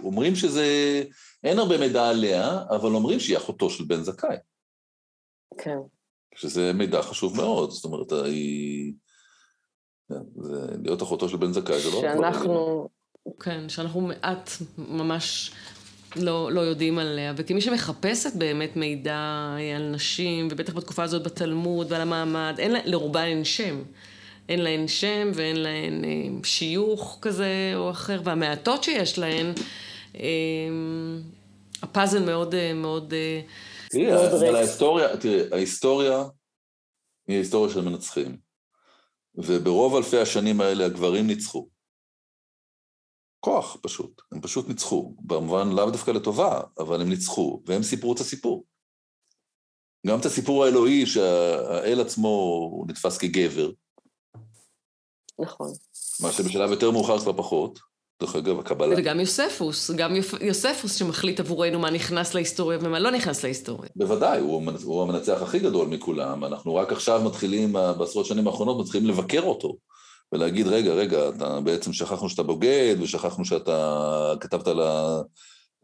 אומרים 0.03 0.37
שזה, 0.37 1.03
אין 1.45 1.59
הרבה 1.59 1.79
מידע 1.79 2.09
עליה, 2.09 2.59
אבל 2.71 2.95
אומרים 2.95 3.21
שהיא 3.21 3.37
אחותו 3.37 3.71
של 3.71 3.85
בן 3.85 4.03
זכאי. 4.03 4.37
כן. 5.59 5.77
שזה 6.35 6.73
מידע 6.73 7.03
חשוב 7.03 7.37
מאוד, 7.37 7.71
זאת 7.71 7.85
אומרת, 7.85 8.13
היא... 8.13 8.93
זה, 10.37 10.67
להיות 10.83 11.03
אחותו 11.03 11.29
של 11.29 11.37
בן 11.37 11.53
זכאי 11.53 11.81
זה 11.81 11.91
לא... 11.91 12.01
שאנחנו... 12.01 12.89
כן, 13.41 13.69
שאנחנו 13.69 14.01
מעט 14.01 14.51
ממש 14.79 15.53
לא, 16.17 16.53
לא 16.53 16.61
יודעים 16.61 16.99
עליה, 16.99 17.33
וכמי 17.37 17.61
שמחפשת 17.61 18.33
באמת 18.35 18.77
מידע 18.77 19.55
על 19.77 19.91
נשים, 19.91 20.49
ובטח 20.51 20.75
בתקופה 20.75 21.03
הזאת 21.03 21.23
בתלמוד 21.23 21.93
ועל 21.93 22.01
המעמד, 22.01 22.55
אין 22.59 22.73
לה, 22.73 22.79
לרובן 22.85 23.25
אין 23.25 23.45
שם. 23.45 23.83
אין 24.49 24.63
להן 24.63 24.89
שם 24.89 25.31
ואין 25.35 25.57
להן 25.57 26.05
אה, 26.05 26.45
שיוך 26.45 27.19
כזה 27.23 27.73
או 27.75 27.91
אחר, 27.91 28.21
והמעטות 28.25 28.85
שיש 28.85 29.19
להן, 29.19 29.47
אה, 29.47 29.53
הפאזל 31.83 32.25
מאוד, 32.27 32.55
אה, 32.55 32.75
מאוד... 32.75 33.15
תראי, 33.91 34.13
אבל 34.13 34.57
ההיסטוריה, 34.57 35.17
תראי, 35.17 35.53
ההיסטוריה 35.53 36.25
היא 37.27 37.37
ההיסטוריה 37.37 37.75
של 37.75 37.81
מנצחים. 37.81 38.39
וברוב 39.35 39.97
אלפי 39.97 40.19
השנים 40.19 40.61
האלה 40.61 40.87
הגברים 40.87 41.27
ניצחו. 41.27 41.69
כוח 43.41 43.77
פשוט, 43.83 44.23
הם 44.33 44.41
פשוט 44.41 44.69
ניצחו, 44.69 45.15
במובן 45.21 45.69
לאו 45.69 45.91
דווקא 45.91 46.11
לטובה, 46.11 46.61
אבל 46.79 47.01
הם 47.01 47.09
ניצחו, 47.09 47.63
והם 47.67 47.83
סיפרו 47.83 48.13
את 48.13 48.21
הסיפור. 48.21 48.65
גם 50.07 50.21
את 50.21 50.25
הסיפור 50.25 50.65
האלוהי 50.65 51.07
שהאל 51.07 52.01
עצמו 52.01 52.85
נתפס 52.89 53.19
כגבר, 53.19 53.71
נכון. 55.41 55.73
מה 56.21 56.33
שבשלב 56.33 56.71
יותר 56.71 56.91
מאוחר 56.91 57.19
כבר 57.19 57.37
פחות. 57.37 57.79
דרך 58.21 58.37
אגב, 58.37 58.59
הקבלה. 58.59 58.95
וגם 58.99 59.21
יוספוס, 59.21 59.91
גם 59.91 60.15
יוספוס 60.41 60.95
שמחליט 60.95 61.41
עבורנו 61.41 61.79
מה 61.79 61.91
נכנס 61.91 62.35
להיסטוריה 62.35 62.79
ומה 62.83 62.99
לא 62.99 63.11
נכנס 63.11 63.45
להיסטוריה. 63.45 63.91
בוודאי, 63.97 64.41
הוא, 64.41 64.63
הוא 64.85 65.03
המנצח 65.03 65.43
הכי 65.43 65.59
גדול 65.59 65.89
מכולם. 65.89 66.45
אנחנו 66.45 66.75
רק 66.75 66.93
עכשיו 66.93 67.23
מתחילים, 67.25 67.73
בעשרות 67.73 68.27
שנים 68.27 68.47
האחרונות, 68.47 68.87
מתחילים 68.87 69.09
לבקר 69.09 69.43
אותו. 69.43 69.77
ולהגיד, 70.33 70.67
רגע, 70.67 70.93
רגע, 70.93 71.29
אתה 71.29 71.61
בעצם 71.61 71.93
שכחנו 71.93 72.29
שאתה 72.29 72.43
בוגד, 72.43 72.97
ושכחנו 73.01 73.45
שאתה 73.45 74.35
כתבת 74.41 74.69
ל, 74.69 74.81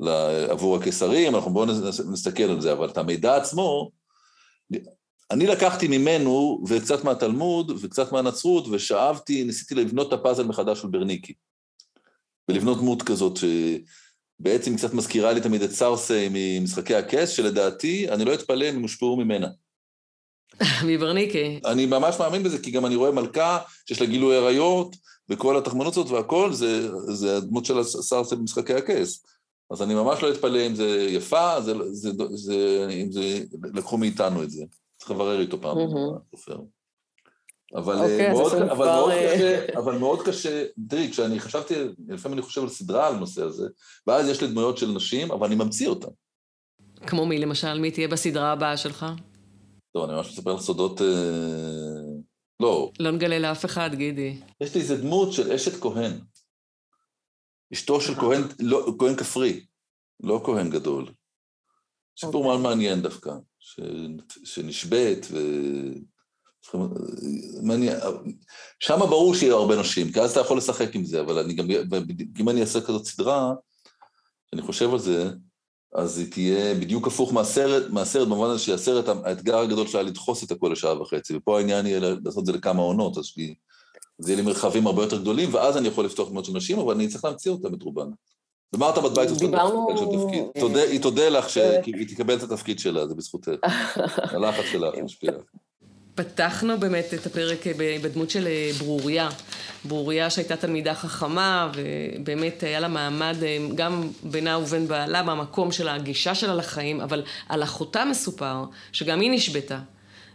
ל, 0.00 0.08
עבור 0.48 0.76
הקיסרים, 0.76 1.34
אנחנו 1.34 1.50
בואו 1.50 1.66
נסתכל 2.10 2.42
על 2.42 2.60
זה, 2.60 2.72
אבל 2.72 2.88
את 2.88 2.98
המידע 2.98 3.36
עצמו, 3.36 3.90
אני 5.30 5.46
לקחתי 5.46 5.88
ממנו, 5.88 6.64
וקצת 6.68 7.04
מהתלמוד, 7.04 7.72
וקצת 7.80 8.12
מהנצרות, 8.12 8.68
ושאבתי, 8.68 9.44
ניסיתי 9.44 9.74
לבנות 9.74 10.08
את 10.08 10.12
הפאזל 10.12 10.46
מחדש 10.46 10.80
של 10.80 10.88
ברניקי. 10.88 11.32
ולבנות 12.48 12.78
דמות 12.78 13.02
כזאת, 13.02 13.36
שבעצם 13.36 14.76
קצת 14.76 14.94
מזכירה 14.94 15.32
לי 15.32 15.40
תמיד 15.40 15.62
את 15.62 15.70
סארסי 15.70 16.28
ממשחקי 16.30 16.94
הכס, 16.94 17.28
שלדעתי, 17.28 18.08
אני 18.08 18.24
לא 18.24 18.34
אתפלא 18.34 18.68
אם 18.68 18.74
הם 18.74 18.82
הושפעו 18.82 19.16
ממנה. 19.16 19.48
מברניקי. 20.86 21.60
אני 21.64 21.86
ממש 21.86 22.16
מאמין 22.18 22.42
בזה, 22.42 22.58
כי 22.58 22.70
גם 22.70 22.86
אני 22.86 22.96
רואה 22.96 23.10
מלכה 23.10 23.58
שיש 23.88 24.00
לה 24.00 24.06
גילוי 24.06 24.36
עריות, 24.36 24.96
וכל 25.28 25.56
התחמנות 25.56 25.96
הזאת 25.96 26.10
והכל, 26.10 26.52
זה, 26.52 26.88
זה 27.14 27.36
הדמות 27.36 27.64
של 27.64 27.82
סארסי 27.82 28.36
במשחקי 28.36 28.74
הכס. 28.74 29.24
אז 29.70 29.82
אני 29.82 29.94
ממש 29.94 30.22
לא 30.22 30.30
אתפלא 30.30 30.66
אם 30.66 30.74
זה 30.74 31.06
יפה, 31.10 31.60
זה, 31.60 31.72
זה, 31.92 32.10
זה, 32.34 32.88
אם 32.90 33.12
זה, 33.12 33.44
לקחו 33.74 33.98
מאיתנו 33.98 34.42
את 34.42 34.50
זה. 34.50 34.64
צריך 34.96 35.10
לברר 35.10 35.40
איתו 35.40 35.60
פעם, 35.60 35.78
סופר. 36.30 36.58
אבל, 37.74 37.94
אוקיי, 37.94 38.32
מאוד, 38.32 38.52
אבל, 38.52 38.86
מאוד 38.86 39.10
אה, 39.10 39.34
קשה, 39.34 39.66
אבל 39.80 39.98
מאוד 39.98 40.22
קשה, 40.22 40.64
תראי, 40.88 41.10
כשאני 41.10 41.40
חשבתי, 41.40 41.74
לפעמים 42.08 42.38
אני 42.38 42.46
חושב 42.46 42.62
על 42.62 42.68
סדרה 42.68 43.08
על 43.08 43.14
הנושא 43.14 43.42
הזה, 43.42 43.68
ואז 44.06 44.28
יש 44.28 44.42
לי 44.42 44.48
דמויות 44.48 44.78
של 44.78 44.90
נשים, 44.90 45.30
אבל 45.30 45.46
אני 45.46 45.54
ממציא 45.54 45.88
אותן. 45.88 46.08
כמו 47.06 47.26
מי 47.26 47.38
למשל? 47.38 47.78
מי 47.78 47.90
תהיה 47.90 48.08
בסדרה 48.08 48.52
הבאה 48.52 48.76
שלך? 48.76 49.06
טוב, 49.92 50.04
אני 50.04 50.14
ממש 50.16 50.28
מספר 50.28 50.54
לך 50.54 50.60
סודות... 50.60 51.02
אה... 51.02 51.06
לא. 52.60 52.90
לא 53.00 53.10
נגלה 53.10 53.38
לאף 53.38 53.64
אחד, 53.64 53.90
גידי. 53.94 54.36
יש 54.60 54.74
לי 54.74 54.80
איזה 54.80 54.96
דמות 54.96 55.32
של 55.32 55.52
אשת 55.52 55.80
כהן. 55.80 56.12
אשתו 57.72 58.00
של 58.00 58.14
כהן, 58.14 58.42
לא, 58.60 58.86
כהן 58.98 59.16
כפרי, 59.16 59.64
לא 60.20 60.40
כהן 60.44 60.70
גדול. 60.70 61.06
סיפור 62.20 62.32
okay. 62.32 62.36
אוקיי. 62.36 62.48
מאוד 62.48 62.60
מעניין 62.60 63.02
דווקא. 63.02 63.30
שנשבית, 64.44 65.26
ו... 65.30 65.38
שם 68.80 68.98
ברור 68.98 69.34
שיהיו 69.34 69.56
הרבה 69.56 69.80
נשים, 69.80 70.12
כי 70.12 70.20
אז 70.20 70.30
אתה 70.30 70.40
יכול 70.40 70.58
לשחק 70.58 70.94
עם 70.94 71.04
זה, 71.04 71.20
אבל 71.20 71.38
אני 71.38 71.54
גם, 71.54 71.66
אם 72.40 72.48
אני 72.48 72.60
אעשה 72.60 72.80
כזאת 72.80 73.06
סדרה, 73.06 73.52
אני 74.52 74.62
חושב 74.62 74.92
על 74.92 74.98
זה, 74.98 75.30
אז 75.94 76.18
היא 76.18 76.32
תהיה 76.32 76.74
בדיוק 76.74 77.06
הפוך 77.06 77.32
מהסרט, 77.32 77.90
מהסרט 77.90 78.28
במובן 78.28 78.50
הזה 78.50 78.58
שהסרט, 78.58 79.08
האתגר 79.24 79.58
הגדול 79.58 79.86
שלה 79.86 80.02
לדחוס 80.02 80.44
את 80.44 80.50
הכל 80.50 80.68
לשעה 80.72 81.02
וחצי, 81.02 81.36
ופה 81.36 81.58
העניין 81.58 81.86
יהיה 81.86 82.00
לעשות 82.00 82.38
את 82.40 82.46
זה 82.46 82.52
לכמה 82.52 82.82
עונות, 82.82 83.18
אז 83.18 83.24
שלי, 83.24 83.54
זה 84.18 84.32
יהיה 84.32 84.42
לי 84.42 84.46
מרחבים 84.46 84.86
הרבה 84.86 85.02
יותר 85.02 85.20
גדולים, 85.20 85.54
ואז 85.54 85.76
אני 85.76 85.88
יכול 85.88 86.04
לפתוח 86.04 86.28
דמות 86.28 86.44
של 86.44 86.52
נשים, 86.52 86.78
אבל 86.78 86.94
אני 86.94 87.08
צריך 87.08 87.24
להמציא 87.24 87.50
אותם 87.50 87.74
את 87.74 87.82
רובן. 87.82 88.08
ומה 88.72 88.90
אתה 88.90 89.00
בת 89.00 89.12
בית 89.16 89.30
עושה 89.30 89.40
דיברנו- 89.46 89.86
היא 90.90 91.00
תודה 91.00 91.28
לך 91.28 91.50
שהיא 91.50 92.08
תקבל 92.08 92.34
את 92.36 92.42
התפקיד 92.42 92.78
שלה, 92.78 93.06
זה 93.06 93.14
בזכותך. 93.14 93.50
הלחץ 94.34 94.64
שלך 94.72 94.94
משפיע. 95.04 95.32
פתחנו 96.16 96.80
באמת 96.80 97.14
את 97.14 97.26
הפרק 97.26 97.66
ב- 97.66 98.02
בדמות 98.02 98.30
של 98.30 98.46
אה, 98.46 98.70
ברוריה. 98.78 99.28
ברוריה 99.84 100.30
שהייתה 100.30 100.56
תלמידה 100.56 100.94
חכמה, 100.94 101.70
ובאמת 101.74 102.62
היה 102.62 102.80
לה 102.80 102.88
מעמד 102.88 103.36
אה, 103.42 103.58
גם 103.74 104.08
בינה 104.22 104.58
ובין 104.58 104.88
בעלה 104.88 105.22
במקום 105.22 105.72
של 105.72 105.88
הגישה 105.88 106.34
שלה 106.34 106.54
לחיים, 106.54 107.00
אבל 107.00 107.22
על 107.48 107.62
אחותה 107.62 108.04
מסופר 108.04 108.64
שגם 108.92 109.20
היא 109.20 109.30
נשבתה. 109.30 109.78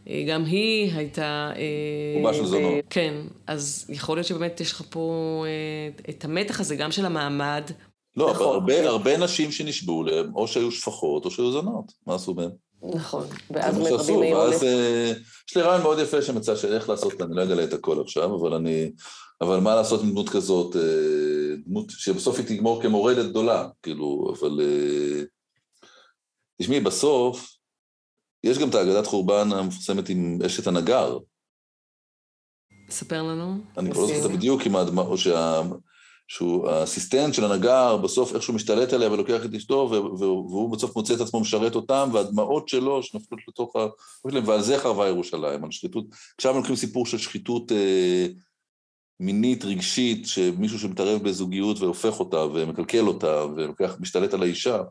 אה, 0.10 0.24
גם 0.28 0.46
היא 0.46 0.94
הייתה... 0.96 1.52
אה, 1.56 2.17
רובה 2.17 2.34
של 2.34 2.46
זונות. 2.46 2.74
כן, 2.89 3.13
אז 3.48 3.86
יכול 3.89 4.17
להיות 4.17 4.28
שבאמת 4.28 4.62
יש 4.62 4.72
לך 4.72 4.82
פה 4.89 5.46
אה, 5.48 6.13
את 6.13 6.26
המתח 6.26 6.60
הזה, 6.60 6.76
גם 6.76 6.91
של 6.91 7.06
המעמד. 7.06 7.63
לא, 8.17 8.26
אבל 8.26 8.34
נכון. 8.34 8.54
הרבה, 8.54 8.89
הרבה 8.89 9.17
נשים 9.17 9.52
שנשבעו 9.52 10.04
להם, 10.04 10.36
או 10.36 10.48
שהיו 10.48 10.72
שפחות, 10.72 11.26
או 11.26 11.32
שהיו 11.32 11.52
זונות. 11.52 11.94
מה 12.08 12.15
עשו 12.15 12.34
בהם? 12.34 12.50
נכון. 12.84 13.28
ואז 13.52 13.78
מאיר 13.78 13.96
ואז 13.96 14.10
הולך... 14.10 14.63
יש 15.50 15.58
לי 15.58 15.62
רעיון 15.62 15.82
מאוד 15.82 16.00
יפה 16.00 16.22
שמצא 16.22 16.56
של 16.56 16.74
איך 16.74 16.89
לעשות, 16.89 17.22
אני 17.22 17.36
לא 17.36 17.44
אגלה 17.44 17.63
את 17.63 17.74
הכל 17.74 18.02
עכשיו, 18.02 18.36
אבל 18.36 18.54
אני... 18.54 18.91
אבל 19.41 19.60
מה 19.60 19.76
לעשות 19.76 20.02
עם 20.02 20.10
דמות 20.10 20.30
כזאת, 20.30 20.76
אה, 20.76 20.82
דמות 21.65 21.86
שבסוף 21.89 22.38
היא 22.38 22.46
תגמור 22.46 22.82
כמורדת 22.82 23.30
גדולה, 23.30 23.67
כאילו, 23.84 24.34
אבל... 24.39 24.60
אה, 24.62 25.24
תשמעי, 26.62 26.80
בסוף, 26.80 27.56
יש 28.44 28.58
גם 28.58 28.70
את 28.70 28.76
האגדת 28.76 29.08
חורבן 29.08 29.50
המפורסמת 29.52 30.10
עם 30.10 30.39
אשת 30.46 30.67
הנגר. 30.67 31.17
ספר 32.89 33.24
לנו. 33.24 33.58
אני 33.78 33.91
כבר 33.91 34.02
לא 34.02 34.08
זוכר 34.08 34.36
בדיוק 34.36 34.62
עם 34.65 34.76
או 34.98 35.17
שה... 35.17 35.62
שהוא 36.28 36.70
האסיסטנט 36.70 37.34
של 37.34 37.46
הנגר, 37.46 37.98
בסוף 37.98 38.36
איכשהו 38.36 38.54
משתלט 38.54 38.94
עליה 38.94 39.12
ולוקח 39.12 39.46
את 39.46 39.54
אשתו, 39.54 39.90
והוא 40.20 40.72
בסוף 40.72 40.96
מוצא 40.96 41.14
את 41.14 41.22
עצמו 41.22 41.40
משרת 41.40 41.76
אותם, 41.76 42.10
והדמעות 42.14 42.70
שלו 42.70 43.04
שנופלות 43.04 43.42
לתוך 43.48 43.76
ה... 43.76 43.88
ועל 44.46 44.62
זה 44.62 44.78
חרבה 44.78 45.08
ירושלים, 45.08 45.64
על 45.64 45.72
שחיתות. 45.72 46.06
עכשיו 46.38 46.56
לוקחים 46.56 46.76
סיפור 46.76 47.06
של 47.06 47.18
שחיתות 47.18 47.72
אה, 47.72 48.28
מינית, 49.20 49.66
רגשית, 49.66 50.28
שמישהו 50.28 50.80
שמתערב 50.80 51.24
בזוגיות 51.24 51.80
והופך 51.80 52.20
אותה, 52.20 52.38
ומקלקל 52.38 53.08
אותה, 53.08 53.46
ולוקח, 53.56 53.98
משתלט 54.00 54.34
על 54.34 54.44
האישה. 54.44 54.82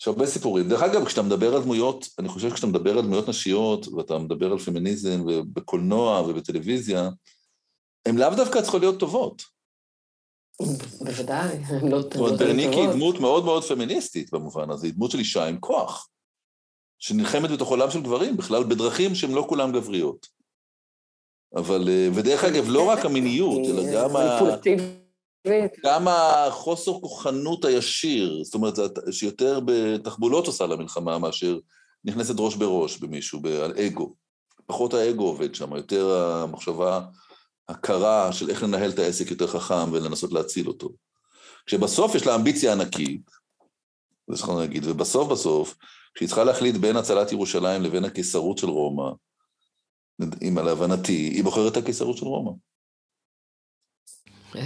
יש 0.00 0.08
הרבה 0.08 0.26
סיפורים. 0.26 0.68
דרך 0.68 0.82
אגב, 0.82 1.04
כשאתה 1.04 1.22
מדבר 1.22 1.54
על 1.54 1.62
דמויות, 1.62 2.08
אני 2.18 2.28
חושב 2.28 2.50
שכשאתה 2.50 2.66
מדבר 2.66 2.98
על 2.98 3.04
דמויות 3.04 3.28
נשיות, 3.28 3.88
ואתה 3.88 4.18
מדבר 4.18 4.52
על 4.52 4.58
פמיניזם, 4.58 5.22
ובקולנוע 5.26 6.20
ובטלוויזיה, 6.20 7.08
הן 8.06 8.16
לאו 8.16 8.30
דווקא 8.36 8.60
צריכות 8.60 8.80
להיות 8.80 9.00
טובות. 9.00 9.57
בוודאי, 11.00 11.58
לא 11.90 12.02
טובות. 12.02 12.40
היא 12.40 12.88
דמות 12.92 13.20
מאוד 13.20 13.44
מאוד 13.44 13.64
פמיניסטית 13.64 14.32
במובן 14.32 14.70
הזה, 14.70 14.86
היא 14.86 14.94
דמות 14.94 15.10
של 15.10 15.18
אישה 15.18 15.46
עם 15.46 15.60
כוח, 15.60 16.08
שנלחמת 16.98 17.50
בתוך 17.50 17.68
עולם 17.68 17.90
של 17.90 18.02
גברים, 18.02 18.36
בכלל 18.36 18.64
בדרכים 18.64 19.14
שהן 19.14 19.30
לא 19.30 19.46
כולן 19.48 19.72
גבריות. 19.72 20.26
אבל, 21.56 21.88
אה, 21.88 22.08
ודרך 22.14 22.44
אגב, 22.44 22.64
לא 22.68 22.88
רק 22.88 23.04
המיניות, 23.04 23.60
אלא 23.68 23.82
גם, 23.92 24.16
ה... 24.16 24.40
גם 25.84 26.08
החוסר 26.08 26.92
כוחנות 26.92 27.64
הישיר, 27.64 28.44
זאת 28.44 28.54
אומרת, 28.54 28.78
שיותר 29.10 29.60
בתחבולות 29.64 30.46
עושה 30.46 30.66
למלחמה 30.66 31.18
מאשר 31.18 31.58
נכנסת 32.04 32.34
ראש 32.38 32.56
בראש 32.56 32.98
במישהו, 32.98 33.40
על 33.64 33.72
אגו. 33.86 34.14
פחות 34.66 34.94
האגו 34.94 35.24
עובד 35.24 35.54
שם, 35.54 35.76
יותר 35.76 36.14
המחשבה 36.14 37.00
הקרה 37.68 38.32
של 38.32 38.50
איך 38.50 38.62
לנהל 38.62 38.90
את 38.90 38.98
העסק 38.98 39.30
יותר 39.30 39.46
חכם 39.46 39.92
ולנסות 39.92 40.32
להציל 40.32 40.68
אותו. 40.68 40.88
כשבסוף 41.66 42.14
יש 42.14 42.26
לה 42.26 42.34
אמביציה 42.34 42.72
ענקית, 42.72 43.30
זה 44.30 44.36
צריך 44.36 44.48
להגיד, 44.48 44.86
ובסוף 44.86 45.32
בסוף, 45.32 45.74
כשהיא 46.14 46.26
צריכה 46.26 46.44
להחליט 46.44 46.76
בין 46.76 46.96
הצלת 46.96 47.32
ירושלים 47.32 47.82
לבין 47.82 48.04
הקיסרות 48.04 48.58
של 48.58 48.68
רומא, 48.68 49.10
אם 50.42 50.58
להבנתי, 50.58 51.12
היא 51.12 51.44
בוחרת 51.44 51.72
את 51.72 51.76
הקיסרות 51.76 52.16
של 52.16 52.24
רומא. 52.24 52.50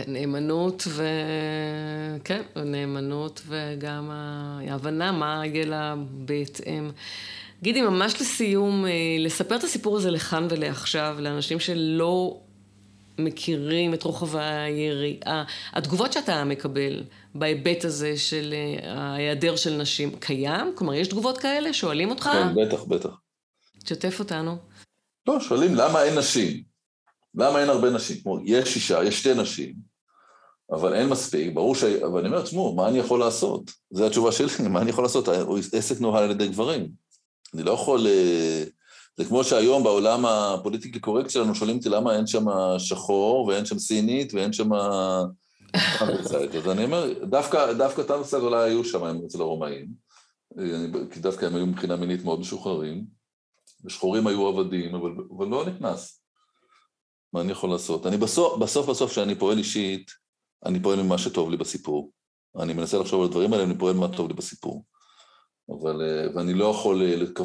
נאמנות 0.06 0.82
ו... 0.88 1.04
כן, 2.24 2.42
נאמנות 2.56 3.42
וגם 3.46 4.10
ההבנה 4.10 5.12
מה 5.12 5.46
יהיה 5.46 5.66
לה 5.66 5.94
בהתאם. 6.10 6.90
גידי, 7.62 7.82
ממש 7.82 8.20
לסיום, 8.20 8.86
אה, 8.86 8.90
לספר 9.18 9.56
את 9.56 9.64
הסיפור 9.64 9.96
הזה 9.96 10.10
לכאן 10.10 10.46
ולעכשיו, 10.50 11.16
לאנשים 11.20 11.60
שלא 11.60 12.40
מכירים 13.18 13.94
את 13.94 14.02
רוחב 14.02 14.36
היריעה. 14.36 15.44
התגובות 15.72 16.12
שאתה 16.12 16.44
מקבל 16.44 17.04
בהיבט 17.34 17.84
הזה 17.84 18.16
של 18.16 18.54
אה, 18.56 18.92
ההיעדר 18.92 19.56
של 19.56 19.76
נשים, 19.76 20.16
קיים? 20.16 20.72
כלומר, 20.74 20.94
יש 20.94 21.08
תגובות 21.08 21.38
כאלה? 21.38 21.72
שואלים 21.72 22.10
אותך? 22.10 22.24
כן, 22.24 22.54
בטח, 22.54 22.82
בטח. 22.82 23.10
תשתף 23.84 24.18
אותנו. 24.18 24.56
לא, 25.28 25.40
שואלים 25.40 25.74
למה 25.74 26.02
אין 26.02 26.18
נשים? 26.18 26.62
למה 27.34 27.60
אין 27.60 27.68
הרבה 27.68 27.90
נשים? 27.90 28.16
כמו, 28.22 28.38
יש 28.44 28.76
אישה, 28.76 29.04
יש 29.04 29.20
שתי 29.20 29.34
נשים, 29.34 29.74
אבל 30.70 30.94
אין 30.94 31.08
מספיק, 31.08 31.54
ברור 31.54 31.74
ש... 31.74 31.84
אבל 31.84 32.20
אני 32.20 32.28
אומר, 32.28 32.42
תשמעו, 32.42 32.74
מה 32.74 32.88
אני 32.88 32.98
יכול 32.98 33.20
לעשות? 33.20 33.70
זו 33.90 34.06
התשובה 34.06 34.32
שלי, 34.32 34.68
מה 34.68 34.80
אני 34.80 34.90
יכול 34.90 35.04
לעשות? 35.04 35.28
עסק 35.72 36.00
נוהל 36.00 36.24
על 36.24 36.30
ידי 36.30 36.48
גברים. 36.48 36.88
אני 37.54 37.62
לא 37.62 37.72
יכול... 37.72 38.06
אה, 38.06 38.64
זה 39.16 39.24
כמו 39.24 39.44
שהיום 39.44 39.82
בעולם 39.82 40.26
הפוליטיקלי 40.26 41.00
קורקט 41.00 41.30
שלנו 41.30 41.54
שואלים 41.54 41.76
אותי 41.76 41.88
למה 41.88 42.16
אין 42.16 42.26
שם 42.26 42.44
שחור 42.78 43.46
ואין 43.46 43.64
שם 43.64 43.78
סינית 43.78 44.34
ואין 44.34 44.52
שם... 44.52 44.68
אז 46.58 46.68
אני 46.70 46.84
אומר, 46.84 47.24
דווקא, 47.24 47.72
דווקא 47.72 48.02
טאנסד 48.02 48.38
אולי 48.38 48.70
היו 48.70 48.84
שם 48.84 49.20
אצל 49.26 49.40
הרומאים, 49.40 49.88
כי 51.10 51.20
דווקא 51.20 51.46
הם 51.46 51.54
היו 51.54 51.66
מבחינה 51.66 51.96
מינית 51.96 52.24
מאוד 52.24 52.40
משוחררים, 52.40 53.04
ושחורים 53.84 54.26
היו 54.26 54.46
עבדים, 54.46 54.94
אבל, 54.94 55.10
אבל 55.36 55.46
לא 55.46 55.66
נכנס. 55.66 56.22
מה 57.32 57.40
אני 57.40 57.52
יכול 57.52 57.70
לעשות? 57.70 58.06
אני 58.06 58.16
בסוף, 58.16 58.58
בסוף 58.58 58.88
בסוף 58.88 59.10
כשאני 59.10 59.34
פועל 59.34 59.58
אישית, 59.58 60.10
אני 60.66 60.82
פועל 60.82 61.02
ממה 61.02 61.18
שטוב 61.18 61.50
לי 61.50 61.56
בסיפור. 61.56 62.12
אני 62.60 62.72
מנסה 62.72 62.98
לחשוב 62.98 63.20
על 63.20 63.26
הדברים 63.26 63.52
האלה, 63.52 63.64
אני 63.64 63.78
פועל 63.78 63.96
מה 63.96 64.16
טוב 64.16 64.28
לי 64.28 64.34
בסיפור. 64.34 64.84
אבל, 65.70 66.28
ואני 66.34 66.54
לא 66.54 66.64
יכול, 66.64 67.02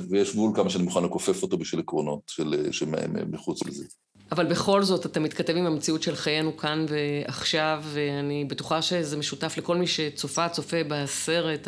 ויש 0.10 0.34
גבול 0.34 0.51
כמה 0.56 0.69
שאני 0.69 0.84
מוכן 0.84 1.03
לכופף 1.03 1.43
אותו 1.43 1.58
בשביל 1.58 1.82
עקרונות 1.82 2.21
של, 2.27 2.71
שמהם 2.71 3.32
מחוץ 3.32 3.65
לזה. 3.65 3.86
אבל 4.32 4.45
בכל 4.45 4.84
זאת, 4.84 5.06
אתה 5.06 5.19
מתכתב 5.19 5.53
עם 5.56 5.65
המציאות 5.65 6.03
של 6.03 6.15
חיינו 6.15 6.58
כאן 6.58 6.86
ועכשיו, 6.89 7.84
ואני 7.84 8.45
בטוחה 8.45 8.82
שזה 8.82 9.17
משותף 9.17 9.58
לכל 9.58 9.77
מי 9.77 9.88
שצופה, 9.88 10.49
צופה 10.49 10.77
בסרט, 10.88 11.67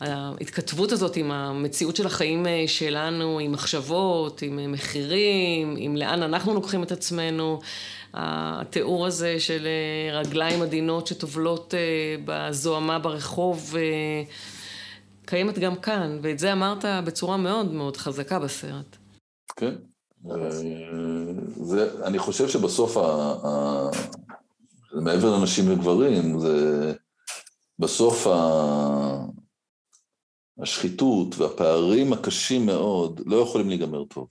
ההתכתבות 0.00 0.92
הזאת 0.92 1.16
עם 1.16 1.30
המציאות 1.30 1.96
של 1.96 2.06
החיים 2.06 2.46
שלנו, 2.66 3.38
עם 3.38 3.52
מחשבות, 3.52 4.42
עם 4.42 4.72
מחירים, 4.72 5.74
עם 5.78 5.96
לאן 5.96 6.22
אנחנו 6.22 6.54
לוקחים 6.54 6.82
את 6.82 6.92
עצמנו. 6.92 7.60
התיאור 8.14 9.06
הזה 9.06 9.40
של 9.40 9.66
רגליים 10.12 10.62
עדינות 10.62 11.06
שטובלות 11.06 11.74
בזוהמה 12.24 12.98
ברחוב, 12.98 13.74
קיימת 15.30 15.58
גם 15.58 15.76
כאן, 15.76 16.18
ואת 16.22 16.38
זה 16.38 16.52
אמרת 16.52 16.84
בצורה 17.06 17.36
מאוד 17.36 17.72
מאוד 17.72 17.96
חזקה 17.96 18.38
בסרט. 18.38 18.96
כן. 19.56 19.74
זה, 21.62 22.06
אני 22.06 22.18
חושב 22.18 22.48
שבסוף, 22.48 22.96
ה, 22.96 23.00
ה, 23.46 23.90
מעבר 24.92 25.36
לנשים 25.38 25.72
וגברים, 25.72 26.40
זה 26.40 26.92
בסוף 27.78 28.26
ה, 28.26 28.36
השחיתות 30.62 31.38
והפערים 31.38 32.12
הקשים 32.12 32.66
מאוד 32.66 33.20
לא 33.26 33.36
יכולים 33.36 33.68
להיגמר 33.68 34.04
טוב. 34.04 34.28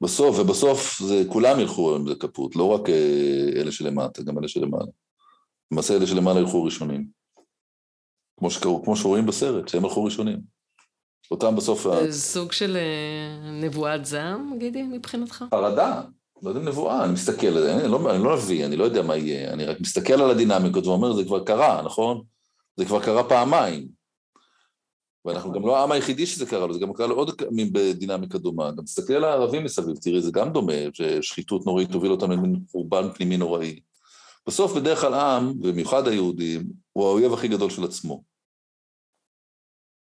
בסוף, 0.00 0.38
ובסוף 0.38 0.98
זה, 1.02 1.22
כולם 1.28 1.60
ילכו 1.60 1.96
עם 1.96 2.08
זה 2.08 2.14
כפות, 2.14 2.56
לא 2.56 2.68
רק 2.68 2.88
אלה 3.56 3.72
שלמטה, 3.72 4.22
גם 4.22 4.38
אלה 4.38 4.48
שלמעלה. 4.48 4.92
למעשה 5.72 5.96
אלה 5.96 6.06
שלמעלה 6.06 6.40
ילכו 6.40 6.64
ראשונים. 6.64 7.23
כמו, 8.38 8.50
שקרו, 8.50 8.84
כמו 8.84 8.96
שרואים 8.96 9.26
בסרט, 9.26 9.68
שהם 9.68 9.84
הלכו 9.84 10.04
ראשונים. 10.04 10.38
אותם 11.30 11.56
בסוף... 11.56 11.86
סוג 12.10 12.52
של 12.52 12.76
נבואת 13.62 14.04
זעם, 14.04 14.54
גידי, 14.58 14.82
מבחינתך? 14.82 15.44
חרדה, 15.50 16.02
לא 16.42 16.48
יודע 16.48 16.60
אם 16.60 16.68
נבואה, 16.68 17.04
אני 17.04 17.12
מסתכל 17.12 17.46
על 17.46 17.62
זה, 17.62 17.74
אני 17.74 17.88
לא, 17.88 18.14
אני 18.14 18.24
לא 18.24 18.36
נביא, 18.36 18.66
אני 18.66 18.76
לא 18.76 18.84
יודע 18.84 19.02
מה 19.02 19.16
יהיה, 19.16 19.52
אני 19.52 19.64
רק 19.64 19.80
מסתכל 19.80 20.12
על 20.12 20.30
הדינמיקות 20.30 20.86
ואומר, 20.86 21.12
זה 21.12 21.24
כבר 21.24 21.44
קרה, 21.44 21.82
נכון? 21.84 22.22
זה 22.76 22.84
כבר 22.84 23.02
קרה 23.02 23.28
פעמיים. 23.28 23.88
ואנחנו 25.24 25.52
גם 25.52 25.66
לא 25.66 25.76
העם 25.76 25.92
היחידי 25.92 26.26
שזה 26.26 26.46
קרה 26.46 26.66
לו, 26.66 26.74
זה 26.74 26.80
גם 26.80 26.92
קרה 26.92 27.06
לעוד 27.06 27.40
פעמים 27.40 27.72
בדינמיקה 27.72 28.38
דומה. 28.38 28.70
גם 28.70 28.84
תסתכלי 28.84 29.16
על 29.16 29.24
הערבים 29.24 29.64
מסביב, 29.64 29.96
תראי, 29.96 30.20
זה 30.20 30.30
גם 30.30 30.52
דומה, 30.52 30.72
ששחיתות 30.92 31.66
נוראית 31.66 31.90
תוביל 31.92 32.10
אותם 32.10 32.30
למין 32.30 32.56
חורבן 32.70 33.12
פנימי 33.14 33.36
נוראי. 33.36 33.80
בסוף 34.46 34.72
בדרך 34.72 35.00
כלל 35.00 35.14
עם, 35.14 35.60
במיוחד 35.60 36.08
היהודים, 36.08 36.66
הוא 36.92 37.06
האויב 37.06 37.32
הכי 37.32 37.48
גדול 37.48 37.70
של 37.70 37.84
עצמו. 37.84 38.24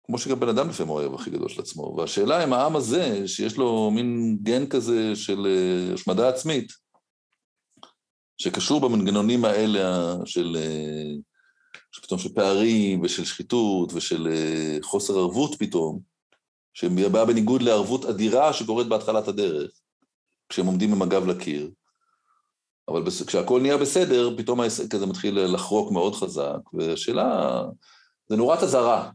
כמו 0.06 0.17
שגם 0.17 0.39
בן 0.39 0.50
אדם 0.50 0.69
לפעמים 0.69 0.89
הוא 0.89 1.00
האויב 1.00 1.15
הכי 1.15 1.30
גדול 1.30 1.50
של 1.50 1.62
עצמו. 1.62 1.95
והשאלה 1.98 2.43
אם 2.43 2.54
העם 2.54 2.76
הזה, 2.76 3.28
שיש 3.28 3.58
לו 3.58 3.91
מין 3.91 4.38
גן 4.41 4.69
כזה 4.69 5.15
של 5.15 5.48
השמדה 5.93 6.30
עצמית, 6.30 6.71
שקשור 8.38 8.82
במנגנונים 8.82 9.45
האלה 9.45 10.15
של 10.26 10.58
פתאום 12.06 12.19
של 12.19 12.34
פערים 12.34 13.02
ושל 13.02 13.26
שחיתות 13.26 13.93
ושל 13.93 14.28
אה, 14.28 14.78
חוסר 14.82 15.13
ערבות 15.17 15.56
פתאום, 15.60 16.00
שבאה 16.74 17.26
בניגוד 17.26 17.62
לערבות 17.62 18.06
אדירה 18.06 18.54
שקורית 18.54 18.88
בהתחלת 18.88 19.28
הדרך, 19.28 19.71
כשהם 20.50 20.65
עומדים 20.65 20.93
עם 20.93 21.02
הגב 21.02 21.26
לקיר. 21.28 21.71
אבל 22.88 23.04
כשהכול 23.28 23.62
נהיה 23.62 23.78
בסדר, 23.78 24.38
פתאום 24.38 24.60
העסק 24.60 24.95
הזה 24.95 25.06
מתחיל 25.06 25.39
לחרוק 25.54 25.91
מאוד 25.91 26.15
חזק, 26.15 26.74
והשאלה, 26.74 27.62
זה 28.30 28.36
נורת 28.36 28.63
אזהרה. 28.63 29.12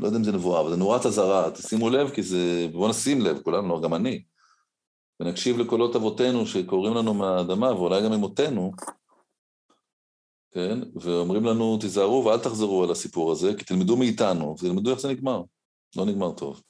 לא 0.00 0.06
יודע 0.06 0.18
אם 0.18 0.24
זה 0.24 0.32
נבואה, 0.32 0.60
אבל 0.60 0.70
זה 0.70 0.76
נורת 0.76 1.06
אזהרה. 1.06 1.50
תשימו 1.50 1.90
לב, 1.90 2.10
כי 2.10 2.22
זה... 2.22 2.68
בואו 2.72 2.88
נשים 2.88 3.20
לב, 3.20 3.42
כולנו, 3.42 3.68
לא, 3.68 3.80
גם 3.80 3.94
אני. 3.94 4.22
ונקשיב 5.20 5.58
לקולות 5.58 5.96
אבותינו 5.96 6.46
שקוראים 6.46 6.94
לנו 6.94 7.14
מהאדמה, 7.14 7.74
ואולי 7.74 8.04
גם 8.04 8.12
אמותינו, 8.12 8.72
כן? 10.52 10.78
ואומרים 10.94 11.44
לנו, 11.44 11.78
תיזהרו 11.80 12.24
ואל 12.24 12.38
תחזרו 12.38 12.84
על 12.84 12.90
הסיפור 12.90 13.32
הזה, 13.32 13.54
כי 13.54 13.64
תלמדו 13.64 13.96
מאיתנו, 13.96 14.54
ותלמדו 14.58 14.90
איך 14.90 15.00
זה 15.00 15.08
נגמר. 15.08 15.42
לא 15.96 16.06
נגמר 16.06 16.32
טוב. 16.32 16.62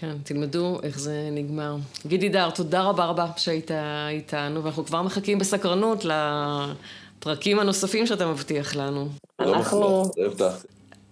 כן, 0.00 0.16
תלמדו 0.24 0.78
איך 0.82 0.98
זה 0.98 1.28
נגמר. 1.32 1.76
גידי 2.06 2.28
דר, 2.28 2.50
תודה 2.50 2.82
רבה 2.82 3.04
רבה 3.04 3.26
שהיית 3.36 3.70
איתנו, 4.08 4.64
ואנחנו 4.64 4.84
כבר 4.84 5.02
מחכים 5.02 5.38
בסקרנות 5.38 6.04
לפרקים 6.04 7.58
הנוספים 7.58 8.06
שאתה 8.06 8.26
מבטיח 8.26 8.76
לנו. 8.76 9.08
אנחנו... 9.40 10.10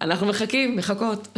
אנחנו 0.00 0.26
מחכים, 0.26 0.76
מחכות. 0.76 1.28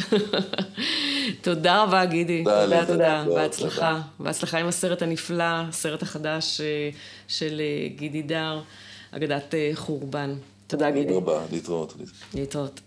תודה 1.42 1.82
רבה, 1.82 2.04
גידי. 2.04 2.44
תודה, 2.44 2.86
תודה. 2.86 3.24
בהצלחה. 3.34 4.00
בהצלחה 4.20 4.58
עם 4.58 4.66
הסרט 4.66 5.02
הנפלא, 5.02 5.44
הסרט 5.44 6.02
החדש 6.02 6.60
אה, 6.60 6.90
של 7.28 7.60
אה, 7.60 7.88
גידי 7.96 8.22
דר, 8.22 8.60
אגדת 9.10 9.54
אה, 9.54 9.70
חורבן. 9.74 10.34
תודה, 10.66 10.90
גידי. 10.90 11.14
תודה 11.14 11.16
רבה, 11.16 11.42
להתראות. 11.52 11.94
להתראות. 12.34 12.80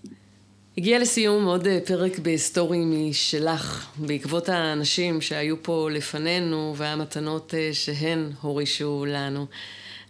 הגיע 0.78 1.00
לסיום 1.00 1.46
עוד 1.46 1.68
פרק 1.86 2.20
בהיסטורי 2.20 2.82
משלך, 2.86 3.88
בעקבות 3.98 4.50
האנשים 4.50 5.22
שהיו 5.22 5.64
פה 5.64 5.90
לפנינו 5.92 6.74
והמתנות 6.78 7.54
שהן 7.72 8.32
הורישו 8.42 9.06
לנו. 9.08 9.46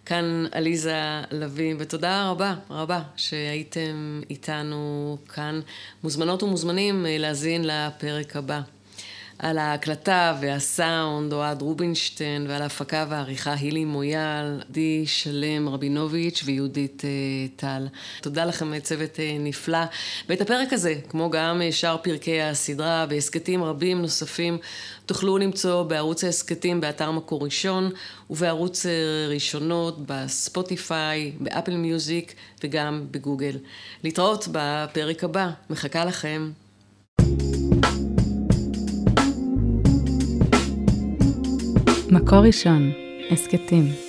כאן 0.05 0.45
עליזה 0.51 1.21
לביא, 1.31 1.75
ותודה 1.77 2.29
רבה 2.29 2.55
רבה 2.69 3.01
שהייתם 3.15 4.21
איתנו 4.29 5.17
כאן. 5.33 5.59
מוזמנות 6.03 6.43
ומוזמנים 6.43 7.05
אה, 7.05 7.17
להאזין 7.17 7.65
לפרק 7.67 8.35
הבא. 8.35 8.61
על 9.39 9.57
ההקלטה 9.57 10.37
והסאונד 10.41 11.33
אוהד 11.33 11.61
רובינשטיין 11.61 12.45
ועל 12.49 12.61
ההפקה 12.61 13.05
והעריכה 13.09 13.53
הילי 13.53 13.85
מויאל, 13.85 14.61
די 14.69 15.03
שלם 15.05 15.69
רבינוביץ' 15.69 16.43
ויהודית 16.45 17.05
אה, 17.05 17.09
טל. 17.55 17.87
תודה 18.21 18.45
לכם 18.45 18.79
צוות 18.79 19.19
אה, 19.19 19.37
נפלא. 19.39 19.83
ואת 20.29 20.41
הפרק 20.41 20.73
הזה, 20.73 20.95
כמו 21.09 21.29
גם 21.29 21.61
אה, 21.61 21.71
שאר 21.71 21.97
פרקי 21.97 22.41
הסדרה 22.41 23.05
והסכתים 23.09 23.63
רבים 23.63 24.01
נוספים, 24.01 24.57
תוכלו 25.05 25.37
למצוא 25.37 25.83
בערוץ 25.83 26.23
ההסכתים 26.23 26.81
באתר 26.81 27.11
מקור 27.11 27.43
ראשון 27.43 27.91
ובערוץ 28.29 28.85
ראשונות 29.29 29.97
בספוטיפיי, 30.05 31.31
באפל 31.39 31.75
מיוזיק 31.75 32.33
וגם 32.63 33.05
בגוגל. 33.11 33.57
להתראות 34.03 34.47
בפרק 34.51 35.23
הבא, 35.23 35.49
מחכה 35.69 36.05
לכם. 36.05 36.51
מקור 42.13 42.39
ראשון, 42.39 42.91
הסכתים. 43.31 44.02